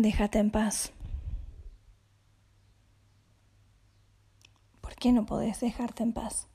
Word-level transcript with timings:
Déjate 0.00 0.38
en 0.38 0.50
paz. 0.50 0.90
¿Por 4.80 4.94
qué 4.94 5.12
no 5.12 5.26
podés 5.26 5.60
dejarte 5.60 6.02
en 6.02 6.14
paz? 6.14 6.48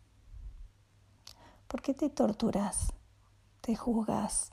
¿Por 1.67 1.83
qué 1.83 1.93
te 1.93 2.09
torturas, 2.09 2.93
te 3.61 3.75
juzgas, 3.75 4.49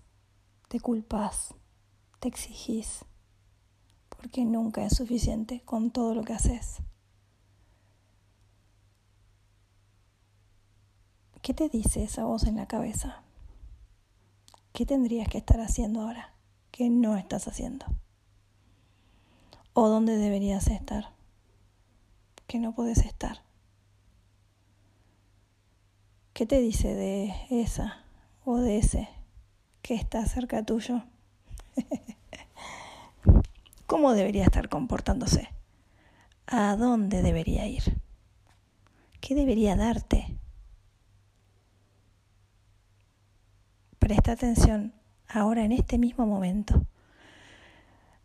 te 0.68 0.80
culpas, 0.80 1.54
te 2.20 2.28
exigís? 2.28 3.06
Porque 4.10 4.44
nunca 4.44 4.84
es 4.84 4.94
suficiente 4.94 5.62
con 5.64 5.90
todo 5.90 6.14
lo 6.14 6.22
que 6.22 6.34
haces. 6.34 6.82
¿Qué 11.40 11.54
te 11.54 11.70
dice 11.70 12.04
esa 12.04 12.24
voz 12.24 12.44
en 12.44 12.56
la 12.56 12.66
cabeza? 12.66 13.22
¿Qué 14.74 14.84
tendrías 14.84 15.28
que 15.28 15.38
estar 15.38 15.60
haciendo 15.60 16.02
ahora 16.02 16.34
que 16.70 16.90
no 16.90 17.16
estás 17.16 17.48
haciendo? 17.48 17.86
¿O 19.76 19.88
dónde 19.88 20.16
deberías 20.16 20.68
estar 20.68 21.10
que 22.46 22.60
no 22.60 22.76
puedes 22.76 22.98
estar? 22.98 23.42
¿Qué 26.32 26.46
te 26.46 26.60
dice 26.60 26.94
de 26.94 27.34
esa 27.50 28.04
o 28.44 28.58
de 28.58 28.78
ese 28.78 29.08
que 29.82 29.94
está 29.94 30.24
cerca 30.26 30.62
tuyo? 30.62 31.02
¿Cómo 33.88 34.12
debería 34.12 34.44
estar 34.44 34.68
comportándose? 34.68 35.48
¿A 36.46 36.76
dónde 36.76 37.22
debería 37.22 37.66
ir? 37.66 38.00
¿Qué 39.20 39.34
debería 39.34 39.74
darte? 39.74 40.38
Presta 43.98 44.32
atención 44.32 44.94
ahora 45.26 45.64
en 45.64 45.72
este 45.72 45.98
mismo 45.98 46.26
momento. 46.26 46.86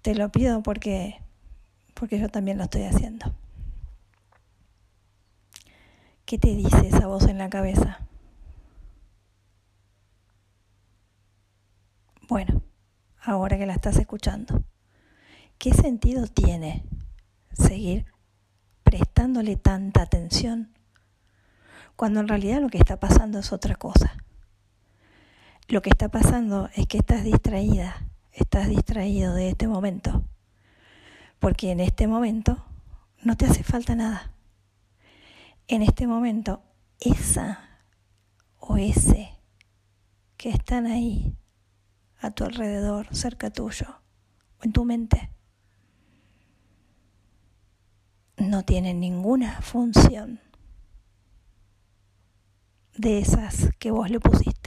Te 0.03 0.13
lo 0.13 0.29
pido 0.29 0.61
porque 0.61 1.19
porque 1.99 2.17
yo 2.17 2.29
también 2.29 2.57
lo 2.57 2.63
estoy 2.63 2.83
haciendo. 2.83 3.35
¿Qué 6.25 6.37
te 6.37 6.55
dice 6.55 6.87
esa 6.87 7.07
voz 7.07 7.27
en 7.27 7.37
la 7.37 7.49
cabeza? 7.49 7.99
Bueno, 12.29 12.61
ahora 13.21 13.57
que 13.57 13.65
la 13.65 13.73
estás 13.73 13.97
escuchando, 13.97 14.63
¿qué 15.57 15.73
sentido 15.73 16.27
tiene 16.27 16.85
seguir 17.51 18.05
prestándole 18.83 19.57
tanta 19.57 20.01
atención 20.01 20.71
cuando 21.97 22.21
en 22.21 22.29
realidad 22.29 22.61
lo 22.61 22.69
que 22.69 22.77
está 22.77 22.97
pasando 22.99 23.39
es 23.39 23.51
otra 23.51 23.75
cosa? 23.75 24.15
Lo 25.67 25.81
que 25.81 25.89
está 25.89 26.07
pasando 26.07 26.69
es 26.75 26.87
que 26.87 26.99
estás 26.99 27.23
distraída, 27.23 28.07
estás 28.31 28.69
distraído 28.69 29.33
de 29.33 29.49
este 29.49 29.67
momento, 29.67 30.23
porque 31.39 31.71
en 31.71 31.79
este 31.79 32.07
momento 32.07 32.65
no 33.23 33.35
te 33.35 33.45
hace 33.45 33.63
falta 33.63 33.95
nada. 33.95 34.33
En 35.67 35.81
este 35.81 36.07
momento, 36.07 36.61
esa 36.99 37.81
o 38.57 38.77
ese 38.77 39.29
que 40.37 40.49
están 40.49 40.85
ahí 40.85 41.35
a 42.19 42.31
tu 42.31 42.43
alrededor, 42.43 43.07
cerca 43.15 43.49
tuyo, 43.49 44.01
o 44.59 44.63
en 44.63 44.71
tu 44.71 44.85
mente, 44.85 45.31
no 48.37 48.63
tienen 48.63 48.99
ninguna 48.99 49.61
función 49.61 50.39
de 52.97 53.19
esas 53.19 53.69
que 53.79 53.91
vos 53.91 54.09
le 54.09 54.19
pusiste 54.19 54.59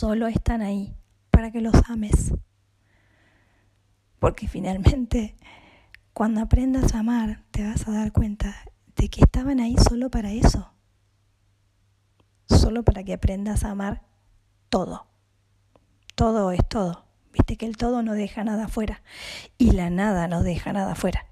solo 0.00 0.28
están 0.28 0.62
ahí 0.62 0.96
para 1.30 1.50
que 1.50 1.60
los 1.60 1.74
ames. 1.88 2.32
Porque 4.20 4.46
finalmente, 4.46 5.34
cuando 6.12 6.42
aprendas 6.42 6.94
a 6.94 7.00
amar, 7.00 7.42
te 7.50 7.66
vas 7.66 7.88
a 7.88 7.90
dar 7.90 8.12
cuenta 8.12 8.54
de 8.94 9.08
que 9.08 9.22
estaban 9.22 9.58
ahí 9.60 9.76
solo 9.78 10.10
para 10.10 10.30
eso. 10.30 10.72
Solo 12.46 12.84
para 12.84 13.02
que 13.02 13.14
aprendas 13.14 13.64
a 13.64 13.70
amar 13.70 14.02
todo. 14.68 15.06
Todo 16.14 16.52
es 16.52 16.60
todo. 16.68 17.06
Viste 17.32 17.56
que 17.56 17.64
el 17.64 17.78
todo 17.78 18.02
no 18.02 18.12
deja 18.12 18.44
nada 18.44 18.66
afuera 18.66 19.02
y 19.56 19.70
la 19.72 19.88
nada 19.88 20.28
no 20.28 20.42
deja 20.42 20.72
nada 20.74 20.92
afuera. 20.92 21.26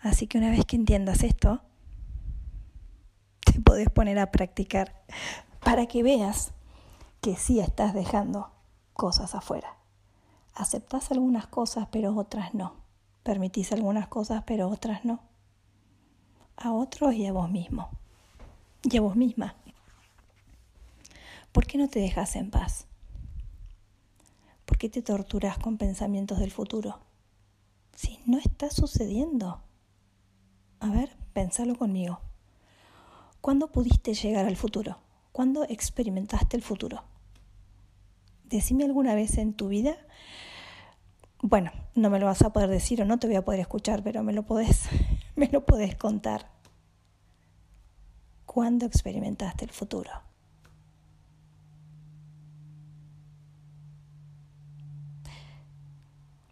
Así 0.00 0.26
que 0.26 0.38
una 0.38 0.50
vez 0.50 0.64
que 0.64 0.76
entiendas 0.76 1.22
esto, 1.22 1.62
te 3.44 3.60
podés 3.60 3.90
poner 3.90 4.18
a 4.18 4.30
practicar 4.30 5.04
para 5.60 5.86
que 5.86 6.02
veas 6.02 6.52
que 7.20 7.36
sí 7.36 7.60
estás 7.60 7.92
dejando 7.92 8.50
cosas 8.94 9.34
afuera. 9.34 9.81
Aceptás 10.54 11.10
algunas 11.10 11.46
cosas, 11.46 11.88
pero 11.90 12.14
otras 12.14 12.54
no. 12.54 12.74
Permitís 13.22 13.72
algunas 13.72 14.08
cosas, 14.08 14.42
pero 14.46 14.68
otras 14.68 15.04
no. 15.04 15.20
A 16.56 16.72
otros 16.72 17.14
y 17.14 17.26
a 17.26 17.32
vos 17.32 17.50
mismo. 17.50 17.90
Y 18.82 18.96
a 18.96 19.00
vos 19.00 19.16
misma. 19.16 19.54
¿Por 21.52 21.66
qué 21.66 21.78
no 21.78 21.88
te 21.88 22.00
dejas 22.00 22.36
en 22.36 22.50
paz? 22.50 22.86
¿Por 24.66 24.78
qué 24.78 24.88
te 24.88 25.02
torturas 25.02 25.58
con 25.58 25.76
pensamientos 25.76 26.38
del 26.38 26.50
futuro? 26.50 27.00
Si 27.94 28.18
no 28.26 28.38
está 28.38 28.70
sucediendo. 28.70 29.60
A 30.80 30.90
ver, 30.90 31.16
pensalo 31.32 31.76
conmigo. 31.76 32.20
¿Cuándo 33.40 33.70
pudiste 33.70 34.14
llegar 34.14 34.46
al 34.46 34.56
futuro? 34.56 34.98
¿Cuándo 35.32 35.64
experimentaste 35.64 36.56
el 36.56 36.62
futuro? 36.62 37.04
Decime 38.52 38.84
alguna 38.84 39.14
vez 39.14 39.38
en 39.38 39.54
tu 39.54 39.68
vida, 39.68 39.96
bueno, 41.40 41.72
no 41.94 42.10
me 42.10 42.20
lo 42.20 42.26
vas 42.26 42.42
a 42.42 42.52
poder 42.52 42.68
decir 42.68 43.00
o 43.00 43.06
no 43.06 43.18
te 43.18 43.26
voy 43.26 43.36
a 43.36 43.44
poder 43.46 43.60
escuchar, 43.60 44.02
pero 44.02 44.22
me 44.22 44.34
lo 44.34 44.42
podés, 44.42 44.90
me 45.36 45.48
lo 45.48 45.64
podés 45.64 45.96
contar. 45.96 46.50
¿Cuándo 48.44 48.84
experimentaste 48.84 49.64
el 49.64 49.70
futuro? 49.70 50.10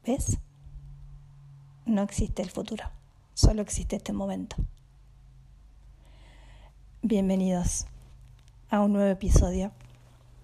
¿Ves? 0.06 0.38
No 1.84 2.00
existe 2.00 2.40
el 2.40 2.48
futuro, 2.48 2.84
solo 3.34 3.60
existe 3.60 3.96
este 3.96 4.14
momento. 4.14 4.56
Bienvenidos 7.02 7.84
a 8.70 8.80
un 8.80 8.94
nuevo 8.94 9.10
episodio 9.10 9.72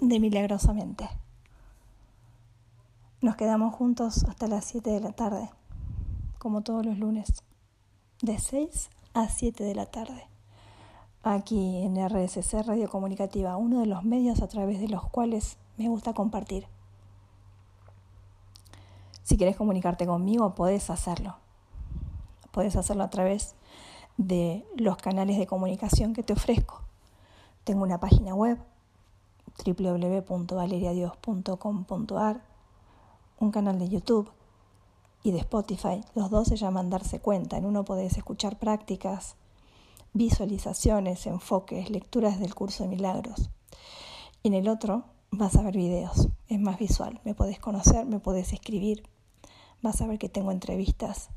de 0.00 0.20
Milagrosamente. 0.20 1.08
Nos 3.26 3.34
quedamos 3.34 3.74
juntos 3.74 4.22
hasta 4.28 4.46
las 4.46 4.64
7 4.66 4.88
de 4.88 5.00
la 5.00 5.10
tarde, 5.10 5.50
como 6.38 6.60
todos 6.60 6.86
los 6.86 6.96
lunes, 6.96 7.42
de 8.22 8.38
6 8.38 8.88
a 9.14 9.28
7 9.28 9.64
de 9.64 9.74
la 9.74 9.86
tarde, 9.86 10.28
aquí 11.24 11.78
en 11.78 11.96
RSC 11.96 12.62
Radio 12.64 12.88
Comunicativa, 12.88 13.56
uno 13.56 13.80
de 13.80 13.86
los 13.86 14.04
medios 14.04 14.42
a 14.42 14.46
través 14.46 14.78
de 14.78 14.86
los 14.86 15.10
cuales 15.10 15.56
me 15.76 15.88
gusta 15.88 16.14
compartir. 16.14 16.68
Si 19.24 19.36
quieres 19.36 19.56
comunicarte 19.56 20.06
conmigo, 20.06 20.54
puedes 20.54 20.88
hacerlo. 20.88 21.34
Puedes 22.52 22.76
hacerlo 22.76 23.02
a 23.02 23.10
través 23.10 23.56
de 24.18 24.64
los 24.76 24.98
canales 24.98 25.36
de 25.36 25.48
comunicación 25.48 26.14
que 26.14 26.22
te 26.22 26.32
ofrezco. 26.32 26.82
Tengo 27.64 27.82
una 27.82 27.98
página 27.98 28.36
web 28.36 28.60
www.valeriadios.com.ar 29.66 32.55
un 33.38 33.50
canal 33.50 33.78
de 33.78 33.88
YouTube 33.88 34.30
y 35.22 35.32
de 35.32 35.38
Spotify. 35.38 36.02
Los 36.14 36.30
dos 36.30 36.48
se 36.48 36.56
llaman 36.56 36.90
Darse 36.90 37.20
Cuenta. 37.20 37.56
En 37.56 37.64
uno 37.64 37.84
podés 37.84 38.16
escuchar 38.16 38.58
prácticas, 38.58 39.36
visualizaciones, 40.12 41.26
enfoques, 41.26 41.90
lecturas 41.90 42.40
del 42.40 42.54
curso 42.54 42.84
de 42.84 42.90
milagros. 42.90 43.50
Y 44.42 44.48
en 44.48 44.54
el 44.54 44.68
otro 44.68 45.04
vas 45.30 45.56
a 45.56 45.62
ver 45.62 45.76
videos, 45.76 46.28
es 46.48 46.60
más 46.60 46.78
visual. 46.78 47.20
Me 47.24 47.34
podés 47.34 47.58
conocer, 47.58 48.06
me 48.06 48.20
podés 48.20 48.52
escribir. 48.52 49.08
Vas 49.82 50.00
a 50.00 50.06
ver 50.06 50.18
que 50.18 50.28
tengo 50.28 50.52
entrevistas, 50.52 51.28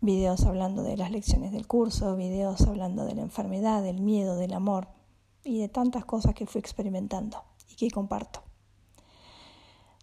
videos 0.00 0.44
hablando 0.44 0.82
de 0.82 0.96
las 0.96 1.10
lecciones 1.10 1.52
del 1.52 1.66
curso, 1.66 2.16
videos 2.16 2.62
hablando 2.62 3.04
de 3.04 3.14
la 3.14 3.22
enfermedad, 3.22 3.82
del 3.82 4.00
miedo, 4.00 4.36
del 4.36 4.52
amor 4.52 4.88
y 5.42 5.58
de 5.58 5.68
tantas 5.68 6.04
cosas 6.04 6.34
que 6.34 6.46
fui 6.46 6.60
experimentando 6.60 7.42
y 7.68 7.74
que 7.74 7.90
comparto. 7.90 8.49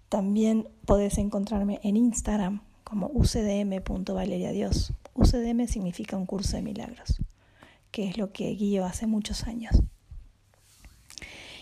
También 0.09 0.69
podés 0.85 1.17
encontrarme 1.17 1.79
en 1.83 1.97
Instagram 1.97 2.61
como 2.83 3.07
ucdm.valeriadios. 3.13 4.93
UCDM 5.13 5.67
significa 5.67 6.15
un 6.15 6.25
curso 6.25 6.55
de 6.55 6.63
milagros, 6.63 7.17
que 7.91 8.07
es 8.07 8.17
lo 8.17 8.31
que 8.31 8.49
guío 8.51 8.85
hace 8.85 9.07
muchos 9.07 9.43
años. 9.43 9.81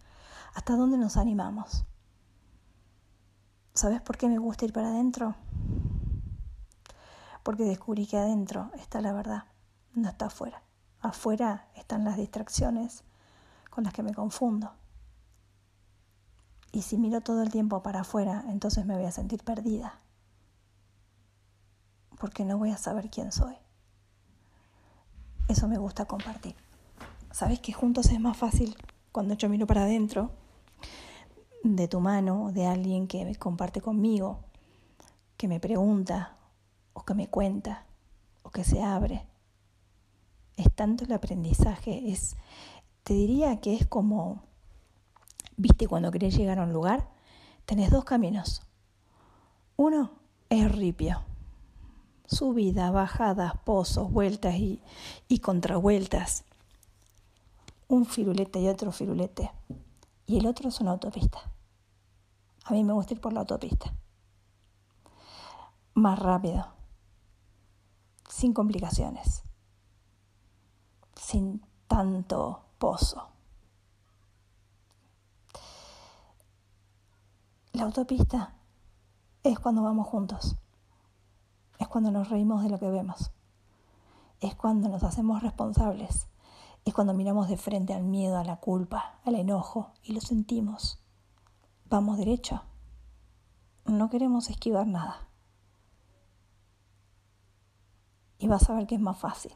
hasta 0.54 0.76
dónde 0.76 0.98
nos 0.98 1.16
animamos. 1.16 1.84
¿Sabes 3.74 4.00
por 4.00 4.18
qué 4.18 4.28
me 4.28 4.38
gusta 4.38 4.64
ir 4.64 4.72
para 4.72 4.88
adentro? 4.88 5.36
Porque 7.42 7.64
descubrí 7.64 8.06
que 8.06 8.18
adentro 8.18 8.70
está 8.74 9.00
la 9.00 9.12
verdad, 9.12 9.44
no 9.94 10.08
está 10.08 10.26
afuera. 10.26 10.62
Afuera 11.00 11.68
están 11.74 12.04
las 12.04 12.16
distracciones 12.16 13.04
con 13.70 13.84
las 13.84 13.94
que 13.94 14.02
me 14.02 14.12
confundo. 14.12 14.72
Y 16.72 16.82
si 16.82 16.98
miro 16.98 17.20
todo 17.20 17.42
el 17.42 17.50
tiempo 17.50 17.82
para 17.82 18.00
afuera, 18.00 18.44
entonces 18.48 18.84
me 18.84 18.96
voy 18.96 19.06
a 19.06 19.12
sentir 19.12 19.42
perdida. 19.42 20.00
Porque 22.18 22.44
no 22.44 22.58
voy 22.58 22.70
a 22.70 22.76
saber 22.76 23.10
quién 23.10 23.32
soy. 23.32 23.56
Eso 25.50 25.66
me 25.66 25.78
gusta 25.78 26.04
compartir. 26.04 26.54
Sabes 27.32 27.58
que 27.58 27.72
juntos 27.72 28.06
es 28.06 28.20
más 28.20 28.36
fácil 28.36 28.76
cuando 29.10 29.34
yo 29.34 29.48
miro 29.48 29.66
para 29.66 29.82
adentro, 29.82 30.30
de 31.64 31.88
tu 31.88 31.98
mano, 31.98 32.52
de 32.52 32.66
alguien 32.66 33.08
que 33.08 33.34
comparte 33.34 33.80
conmigo, 33.80 34.44
que 35.36 35.48
me 35.48 35.58
pregunta, 35.58 36.36
o 36.92 37.04
que 37.04 37.14
me 37.14 37.28
cuenta, 37.28 37.84
o 38.44 38.50
que 38.50 38.62
se 38.62 38.80
abre. 38.80 39.26
Es 40.56 40.72
tanto 40.72 41.02
el 41.02 41.12
aprendizaje, 41.12 42.12
es, 42.12 42.36
te 43.02 43.14
diría 43.14 43.60
que 43.60 43.74
es 43.74 43.86
como 43.88 44.44
¿Viste 45.56 45.88
cuando 45.88 46.12
querés 46.12 46.36
llegar 46.36 46.60
a 46.60 46.62
un 46.62 46.72
lugar? 46.72 47.10
Tenés 47.66 47.90
dos 47.90 48.04
caminos. 48.04 48.62
Uno 49.76 50.12
es 50.48 50.72
ripio. 50.72 51.29
Subidas, 52.30 52.92
bajadas, 52.92 53.54
pozos, 53.64 54.10
vueltas 54.10 54.54
y, 54.54 54.80
y 55.26 55.40
contravueltas. 55.40 56.44
Un 57.88 58.06
firulete 58.06 58.60
y 58.60 58.68
otro 58.68 58.92
firulete. 58.92 59.50
Y 60.26 60.38
el 60.38 60.46
otro 60.46 60.68
es 60.68 60.80
una 60.80 60.92
autopista. 60.92 61.40
A 62.64 62.72
mí 62.72 62.84
me 62.84 62.92
gusta 62.92 63.14
ir 63.14 63.20
por 63.20 63.32
la 63.32 63.40
autopista. 63.40 63.92
Más 65.94 66.18
rápido. 66.18 66.68
Sin 68.28 68.52
complicaciones. 68.52 69.42
Sin 71.16 71.66
tanto 71.88 72.62
pozo. 72.78 73.26
La 77.72 77.82
autopista 77.82 78.54
es 79.42 79.58
cuando 79.58 79.82
vamos 79.82 80.06
juntos, 80.06 80.56
es 81.80 81.88
cuando 81.88 82.10
nos 82.10 82.28
reímos 82.28 82.62
de 82.62 82.68
lo 82.68 82.78
que 82.78 82.90
vemos, 82.90 83.32
es 84.40 84.54
cuando 84.54 84.88
nos 84.88 85.02
hacemos 85.02 85.42
responsables, 85.42 86.28
es 86.84 86.94
cuando 86.94 87.14
miramos 87.14 87.48
de 87.48 87.56
frente 87.56 87.94
al 87.94 88.04
miedo, 88.04 88.38
a 88.38 88.44
la 88.44 88.56
culpa, 88.56 89.18
al 89.24 89.34
enojo 89.34 89.90
y 90.02 90.12
lo 90.12 90.20
sentimos. 90.20 91.00
Vamos 91.88 92.18
derecho, 92.18 92.62
no 93.86 94.10
queremos 94.10 94.50
esquivar 94.50 94.86
nada. 94.86 95.26
Y 98.38 98.46
vas 98.46 98.68
a 98.68 98.74
ver 98.74 98.86
que 98.86 98.94
es 98.94 99.00
más 99.00 99.18
fácil. 99.18 99.52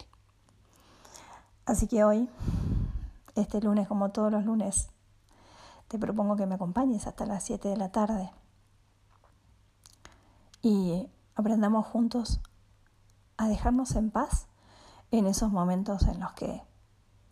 Así 1.67 1.87
que 1.87 2.05
hoy, 2.05 2.29
este 3.35 3.61
lunes 3.61 3.87
como 3.87 4.11
todos 4.11 4.33
los 4.33 4.45
lunes, 4.45 4.89
te 5.89 5.99
propongo 5.99 6.37
que 6.37 6.47
me 6.47 6.55
acompañes 6.55 7.07
hasta 7.07 7.27
las 7.27 7.45
7 7.45 7.69
de 7.69 7.77
la 7.77 7.93
tarde 7.93 8.31
y 10.65 11.07
aprendamos 11.35 11.87
juntos 11.87 12.41
a 13.37 13.49
dejarnos 13.49 13.97
en 13.97 14.11
paz 14.11 14.47
en 15.11 15.27
esos 15.27 15.51
momentos 15.51 16.03
en 16.03 16.21
los 16.21 16.33
que 16.33 16.63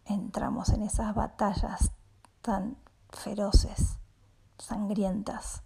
entramos 0.05 0.71
en 0.71 0.83
esas 0.83 1.15
batallas 1.15 1.93
tan 2.41 2.77
feroces, 3.11 3.99
sangrientas, 4.59 5.63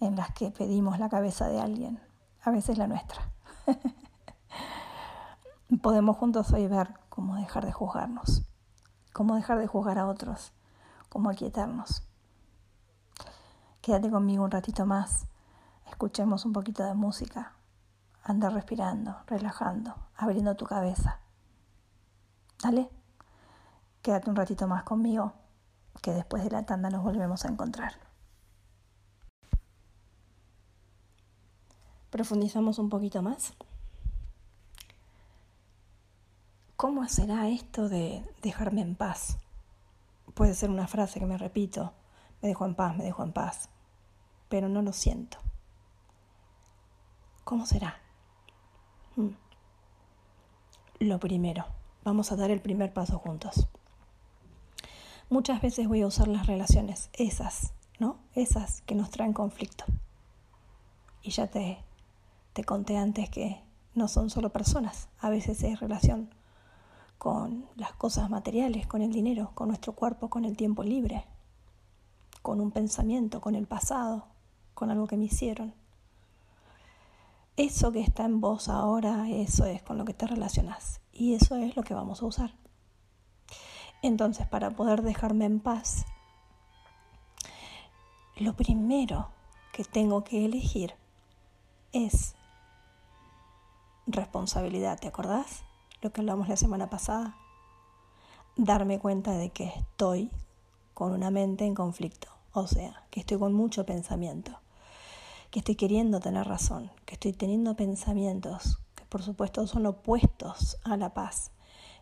en 0.00 0.16
las 0.16 0.32
que 0.32 0.50
pedimos 0.50 0.98
la 0.98 1.08
cabeza 1.08 1.48
de 1.48 1.60
alguien, 1.60 2.00
a 2.42 2.50
veces 2.50 2.78
la 2.78 2.86
nuestra. 2.86 3.32
Podemos 5.82 6.16
juntos 6.16 6.52
hoy 6.52 6.66
ver 6.68 6.94
cómo 7.08 7.36
dejar 7.36 7.66
de 7.66 7.72
juzgarnos, 7.72 8.44
cómo 9.12 9.34
dejar 9.34 9.58
de 9.58 9.66
juzgar 9.66 9.98
a 9.98 10.06
otros, 10.06 10.52
cómo 11.08 11.30
aquietarnos. 11.30 12.06
Quédate 13.80 14.10
conmigo 14.10 14.44
un 14.44 14.50
ratito 14.50 14.84
más. 14.84 15.26
Escuchemos 15.86 16.44
un 16.44 16.52
poquito 16.52 16.84
de 16.84 16.94
música. 16.94 17.55
Anda 18.28 18.50
respirando, 18.50 19.16
relajando, 19.26 19.94
abriendo 20.16 20.56
tu 20.56 20.66
cabeza. 20.66 21.20
Dale. 22.62 22.90
Quédate 24.02 24.30
un 24.30 24.36
ratito 24.36 24.66
más 24.66 24.82
conmigo, 24.82 25.32
que 26.02 26.12
después 26.12 26.42
de 26.44 26.50
la 26.50 26.64
tanda 26.64 26.90
nos 26.90 27.02
volvemos 27.02 27.44
a 27.44 27.48
encontrar. 27.48 27.94
Profundizamos 32.10 32.78
un 32.78 32.88
poquito 32.88 33.22
más. 33.22 33.54
¿Cómo 36.76 37.08
será 37.08 37.48
esto 37.48 37.88
de 37.88 38.28
dejarme 38.42 38.80
en 38.80 38.94
paz? 38.96 39.38
Puede 40.34 40.54
ser 40.54 40.70
una 40.70 40.86
frase 40.86 41.20
que 41.20 41.26
me 41.26 41.38
repito, 41.38 41.92
me 42.42 42.48
dejo 42.48 42.66
en 42.66 42.74
paz, 42.74 42.96
me 42.96 43.04
dejo 43.04 43.22
en 43.22 43.32
paz 43.32 43.70
pero 44.48 44.68
no 44.68 44.82
lo 44.82 44.92
siento. 44.92 45.38
¿Cómo 47.44 47.66
será? 47.66 48.00
Hmm. 49.16 49.30
Lo 50.98 51.18
primero, 51.18 51.64
vamos 52.04 52.32
a 52.32 52.36
dar 52.36 52.50
el 52.50 52.60
primer 52.60 52.92
paso 52.92 53.18
juntos. 53.18 53.68
Muchas 55.28 55.60
veces 55.60 55.88
voy 55.88 56.02
a 56.02 56.06
usar 56.06 56.28
las 56.28 56.46
relaciones, 56.46 57.10
esas, 57.14 57.72
¿no? 57.98 58.18
Esas 58.34 58.82
que 58.82 58.94
nos 58.94 59.10
traen 59.10 59.32
conflicto. 59.32 59.84
Y 61.22 61.30
ya 61.30 61.48
te, 61.48 61.78
te 62.52 62.62
conté 62.62 62.96
antes 62.96 63.28
que 63.30 63.60
no 63.94 64.06
son 64.06 64.30
solo 64.30 64.50
personas, 64.50 65.08
a 65.18 65.30
veces 65.30 65.62
es 65.62 65.80
relación 65.80 66.30
con 67.18 67.66
las 67.76 67.92
cosas 67.92 68.28
materiales, 68.30 68.86
con 68.86 69.02
el 69.02 69.12
dinero, 69.12 69.50
con 69.54 69.68
nuestro 69.68 69.94
cuerpo, 69.94 70.28
con 70.28 70.44
el 70.44 70.56
tiempo 70.56 70.84
libre, 70.84 71.24
con 72.42 72.60
un 72.60 72.70
pensamiento, 72.70 73.40
con 73.40 73.54
el 73.54 73.66
pasado, 73.66 74.26
con 74.74 74.90
algo 74.90 75.06
que 75.06 75.16
me 75.16 75.24
hicieron. 75.24 75.74
Eso 77.56 77.90
que 77.90 78.00
está 78.00 78.26
en 78.26 78.42
vos 78.42 78.68
ahora, 78.68 79.30
eso 79.30 79.64
es 79.64 79.82
con 79.82 79.96
lo 79.96 80.04
que 80.04 80.12
te 80.12 80.26
relacionas 80.26 81.00
y 81.10 81.32
eso 81.32 81.56
es 81.56 81.74
lo 81.74 81.82
que 81.84 81.94
vamos 81.94 82.20
a 82.20 82.26
usar. 82.26 82.54
Entonces, 84.02 84.46
para 84.46 84.72
poder 84.72 85.00
dejarme 85.00 85.46
en 85.46 85.60
paz, 85.60 86.04
lo 88.36 88.54
primero 88.54 89.30
que 89.72 89.84
tengo 89.84 90.22
que 90.22 90.44
elegir 90.44 90.92
es 91.94 92.34
responsabilidad, 94.06 95.00
¿te 95.00 95.08
acordás? 95.08 95.64
Lo 96.02 96.12
que 96.12 96.20
hablamos 96.20 96.50
la 96.50 96.58
semana 96.58 96.90
pasada. 96.90 97.36
Darme 98.56 98.98
cuenta 98.98 99.32
de 99.32 99.48
que 99.48 99.64
estoy 99.64 100.30
con 100.92 101.12
una 101.12 101.30
mente 101.30 101.64
en 101.64 101.74
conflicto, 101.74 102.28
o 102.52 102.66
sea, 102.66 103.06
que 103.10 103.20
estoy 103.20 103.38
con 103.38 103.54
mucho 103.54 103.86
pensamiento 103.86 104.60
estoy 105.58 105.76
queriendo 105.76 106.20
tener 106.20 106.46
razón, 106.46 106.90
que 107.04 107.14
estoy 107.14 107.32
teniendo 107.32 107.76
pensamientos 107.76 108.78
que 108.94 109.04
por 109.06 109.22
supuesto 109.22 109.66
son 109.66 109.86
opuestos 109.86 110.78
a 110.84 110.96
la 110.96 111.14
paz. 111.14 111.50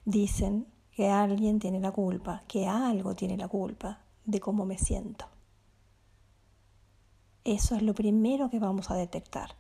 Dicen 0.05 0.67
que 0.91 1.09
alguien 1.09 1.59
tiene 1.59 1.81
la 1.81 1.93
culpa, 1.93 2.43
que 2.49 2.67
algo 2.67 3.15
tiene 3.15 3.37
la 3.37 3.49
culpa 3.49 4.01
de 4.25 4.41
cómo 4.41 4.65
me 4.65 4.79
siento. 4.79 5.27
Eso 7.45 7.75
es 7.77 7.83
lo 7.83 7.95
primero 7.95 8.51
que 8.51 8.59
vamos 8.59 8.91
a 8.91 8.97
detectar. 8.97 9.51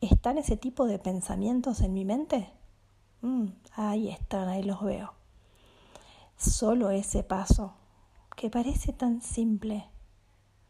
¿Están 0.00 0.36
ese 0.36 0.56
tipo 0.56 0.86
de 0.86 0.98
pensamientos 0.98 1.80
en 1.80 1.94
mi 1.94 2.04
mente? 2.04 2.50
Mm, 3.22 3.46
ahí 3.74 4.08
están, 4.08 4.48
ahí 4.48 4.62
los 4.62 4.82
veo. 4.82 5.14
Solo 6.36 6.90
ese 6.90 7.22
paso, 7.22 7.74
que 8.36 8.50
parece 8.50 8.92
tan 8.92 9.22
simple, 9.22 9.86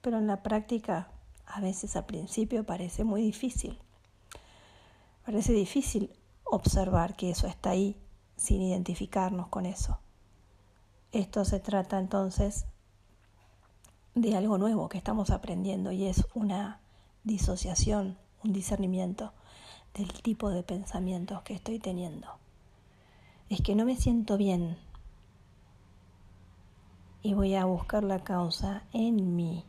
pero 0.01 0.19
en 0.19 0.27
la 0.27 0.43
práctica 0.43 1.11
a 1.49 1.61
veces 1.61 1.97
al 1.97 2.07
principio 2.07 2.65
parece 2.65 3.05
muy 3.05 3.23
difícil. 3.23 3.79
Parece 5.25 5.53
difícil 5.53 6.11
observar 6.45 7.17
que 7.17 7.31
eso 7.31 7.47
está 7.47 7.71
ahí, 7.71 7.97
sin 8.37 8.63
identificarnos 8.63 9.49
con 9.49 9.67
eso. 9.67 9.99
Esto 11.13 11.45
se 11.45 11.59
trata 11.59 11.99
entonces 11.99 12.67
de 14.15 14.37
algo 14.37 14.59
nuevo 14.59 14.89
que 14.89 14.99
estamos 14.99 15.31
aprendiendo 15.31 15.93
y 15.93 16.07
es 16.07 16.27
una 16.35 16.81
disociación, 17.25 18.19
un 18.45 18.53
discernimiento 18.53 19.33
del 19.95 20.13
tipo 20.13 20.51
de 20.51 20.63
pensamientos 20.63 21.43
que 21.43 21.55
estoy 21.55 21.79
teniendo. 21.79 22.29
Es 23.49 23.63
que 23.63 23.75
no 23.75 23.85
me 23.85 23.97
siento 23.97 24.37
bien 24.37 24.77
y 27.23 27.35
voy 27.35 27.55
a 27.55 27.65
buscar 27.65 28.05
la 28.05 28.23
causa 28.23 28.85
en 28.93 29.35
mí. 29.37 29.65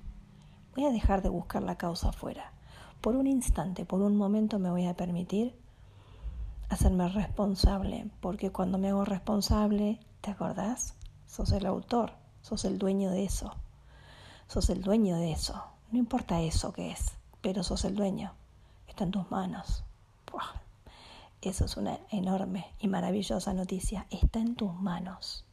Voy 0.75 0.85
a 0.85 0.91
dejar 0.91 1.21
de 1.21 1.29
buscar 1.29 1.63
la 1.63 1.77
causa 1.77 2.09
afuera. 2.09 2.51
Por 3.01 3.15
un 3.15 3.27
instante, 3.27 3.85
por 3.85 4.01
un 4.01 4.15
momento 4.17 4.59
me 4.59 4.69
voy 4.69 4.87
a 4.87 4.95
permitir 4.95 5.55
hacerme 6.69 7.07
responsable, 7.09 8.09
porque 8.21 8.51
cuando 8.51 8.77
me 8.77 8.89
hago 8.89 9.05
responsable, 9.05 9.99
¿te 10.21 10.31
acordás? 10.31 10.95
Sos 11.25 11.51
el 11.51 11.65
autor, 11.65 12.13
sos 12.41 12.65
el 12.65 12.77
dueño 12.77 13.09
de 13.09 13.23
eso, 13.23 13.55
sos 14.47 14.69
el 14.69 14.81
dueño 14.81 15.17
de 15.17 15.31
eso, 15.31 15.63
no 15.91 15.97
importa 15.97 16.41
eso 16.41 16.73
que 16.73 16.91
es, 16.91 17.13
pero 17.41 17.63
sos 17.63 17.85
el 17.85 17.95
dueño, 17.95 18.33
está 18.87 19.03
en 19.03 19.11
tus 19.11 19.31
manos. 19.31 19.83
Eso 21.41 21.63
es 21.63 21.77
una 21.77 21.97
enorme 22.11 22.67
y 22.79 22.89
maravillosa 22.89 23.53
noticia, 23.53 24.05
está 24.09 24.39
en 24.39 24.55
tus 24.55 24.73
manos. 24.73 25.45